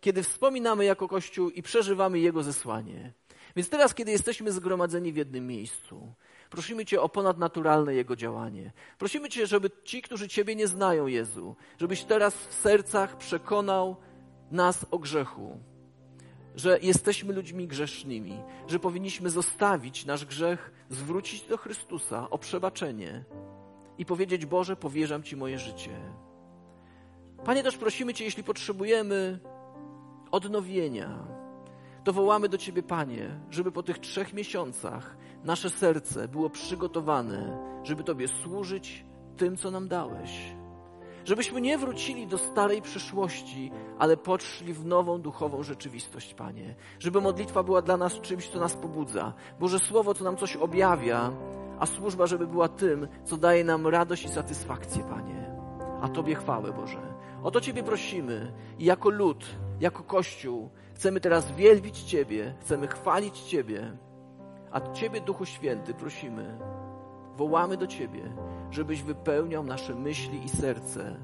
kiedy 0.00 0.22
wspominamy 0.22 0.84
jako 0.84 1.08
Kościół 1.08 1.50
i 1.50 1.62
przeżywamy 1.62 2.18
Jego 2.18 2.42
zesłanie. 2.42 3.12
Więc 3.56 3.68
teraz, 3.68 3.94
kiedy 3.94 4.10
jesteśmy 4.10 4.52
zgromadzeni 4.52 5.12
w 5.12 5.16
jednym 5.16 5.46
miejscu, 5.46 6.14
Prosimy 6.50 6.84
Cię 6.84 7.00
o 7.00 7.08
ponadnaturalne 7.08 7.94
Jego 7.94 8.16
działanie. 8.16 8.72
Prosimy 8.98 9.28
Cię, 9.28 9.46
żeby 9.46 9.70
ci, 9.84 10.02
którzy 10.02 10.28
Ciebie 10.28 10.56
nie 10.56 10.66
znają, 10.66 11.06
Jezu, 11.06 11.56
żebyś 11.78 12.04
teraz 12.04 12.34
w 12.34 12.54
sercach 12.54 13.16
przekonał 13.16 13.96
nas 14.50 14.86
o 14.90 14.98
grzechu, 14.98 15.58
że 16.56 16.78
jesteśmy 16.82 17.32
ludźmi 17.32 17.66
grzesznymi, 17.66 18.38
że 18.68 18.78
powinniśmy 18.78 19.30
zostawić 19.30 20.04
nasz 20.04 20.24
grzech, 20.24 20.72
zwrócić 20.88 21.42
do 21.42 21.56
Chrystusa 21.56 22.30
o 22.30 22.38
przebaczenie 22.38 23.24
i 23.98 24.04
powiedzieć: 24.04 24.46
Boże, 24.46 24.76
powierzam 24.76 25.22
Ci 25.22 25.36
moje 25.36 25.58
życie. 25.58 25.96
Panie, 27.44 27.62
też 27.62 27.76
prosimy 27.76 28.14
Cię, 28.14 28.24
jeśli 28.24 28.44
potrzebujemy 28.44 29.38
odnowienia, 30.30 31.26
to 32.04 32.12
wołamy 32.12 32.48
do 32.48 32.58
Ciebie, 32.58 32.82
Panie, 32.82 33.40
żeby 33.50 33.72
po 33.72 33.82
tych 33.82 33.98
trzech 33.98 34.32
miesiącach 34.32 35.16
nasze 35.44 35.70
serce 35.70 36.28
było 36.28 36.50
przygotowane, 36.50 37.58
żeby 37.82 38.04
Tobie 38.04 38.28
służyć 38.28 39.06
tym, 39.36 39.56
co 39.56 39.70
nam 39.70 39.88
dałeś. 39.88 40.54
Żebyśmy 41.24 41.60
nie 41.60 41.78
wrócili 41.78 42.26
do 42.26 42.38
starej 42.38 42.82
przyszłości, 42.82 43.72
ale 43.98 44.16
poszli 44.16 44.74
w 44.74 44.86
nową 44.86 45.20
duchową 45.22 45.62
rzeczywistość, 45.62 46.34
Panie. 46.34 46.74
Żeby 46.98 47.20
modlitwa 47.20 47.62
była 47.62 47.82
dla 47.82 47.96
nas 47.96 48.20
czymś, 48.20 48.48
co 48.48 48.60
nas 48.60 48.76
pobudza. 48.76 49.32
Boże 49.60 49.78
Słowo, 49.78 50.14
co 50.14 50.24
nam 50.24 50.36
coś 50.36 50.56
objawia, 50.56 51.32
a 51.78 51.86
służba, 51.86 52.26
żeby 52.26 52.46
była 52.46 52.68
tym, 52.68 53.08
co 53.24 53.36
daje 53.36 53.64
nam 53.64 53.86
radość 53.86 54.24
i 54.24 54.28
satysfakcję, 54.28 55.04
Panie. 55.04 55.54
A 56.02 56.08
Tobie 56.08 56.34
chwałę, 56.34 56.72
Boże. 56.72 57.14
O 57.42 57.50
to 57.50 57.60
Ciebie 57.60 57.82
prosimy 57.82 58.52
i 58.78 58.84
jako 58.84 59.10
lud, 59.10 59.44
jako 59.80 60.02
Kościół 60.02 60.70
chcemy 60.94 61.20
teraz 61.20 61.52
wielbić 61.52 62.02
Ciebie, 62.02 62.54
chcemy 62.60 62.86
chwalić 62.88 63.40
Ciebie, 63.40 63.96
a 64.72 64.92
Ciebie, 64.92 65.20
Duchu 65.20 65.46
Święty, 65.46 65.94
prosimy, 65.94 66.58
wołamy 67.36 67.76
do 67.76 67.86
Ciebie, 67.86 68.32
żebyś 68.70 69.02
wypełniał 69.02 69.64
nasze 69.64 69.94
myśli 69.94 70.44
i 70.44 70.48
serce, 70.48 71.16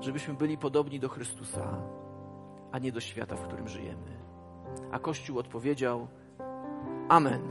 żebyśmy 0.00 0.34
byli 0.34 0.58
podobni 0.58 1.00
do 1.00 1.08
Chrystusa, 1.08 1.82
a 2.72 2.78
nie 2.78 2.92
do 2.92 3.00
świata, 3.00 3.36
w 3.36 3.42
którym 3.42 3.68
żyjemy. 3.68 4.20
A 4.92 4.98
Kościół 4.98 5.38
odpowiedział: 5.38 6.06
Amen. 7.08 7.42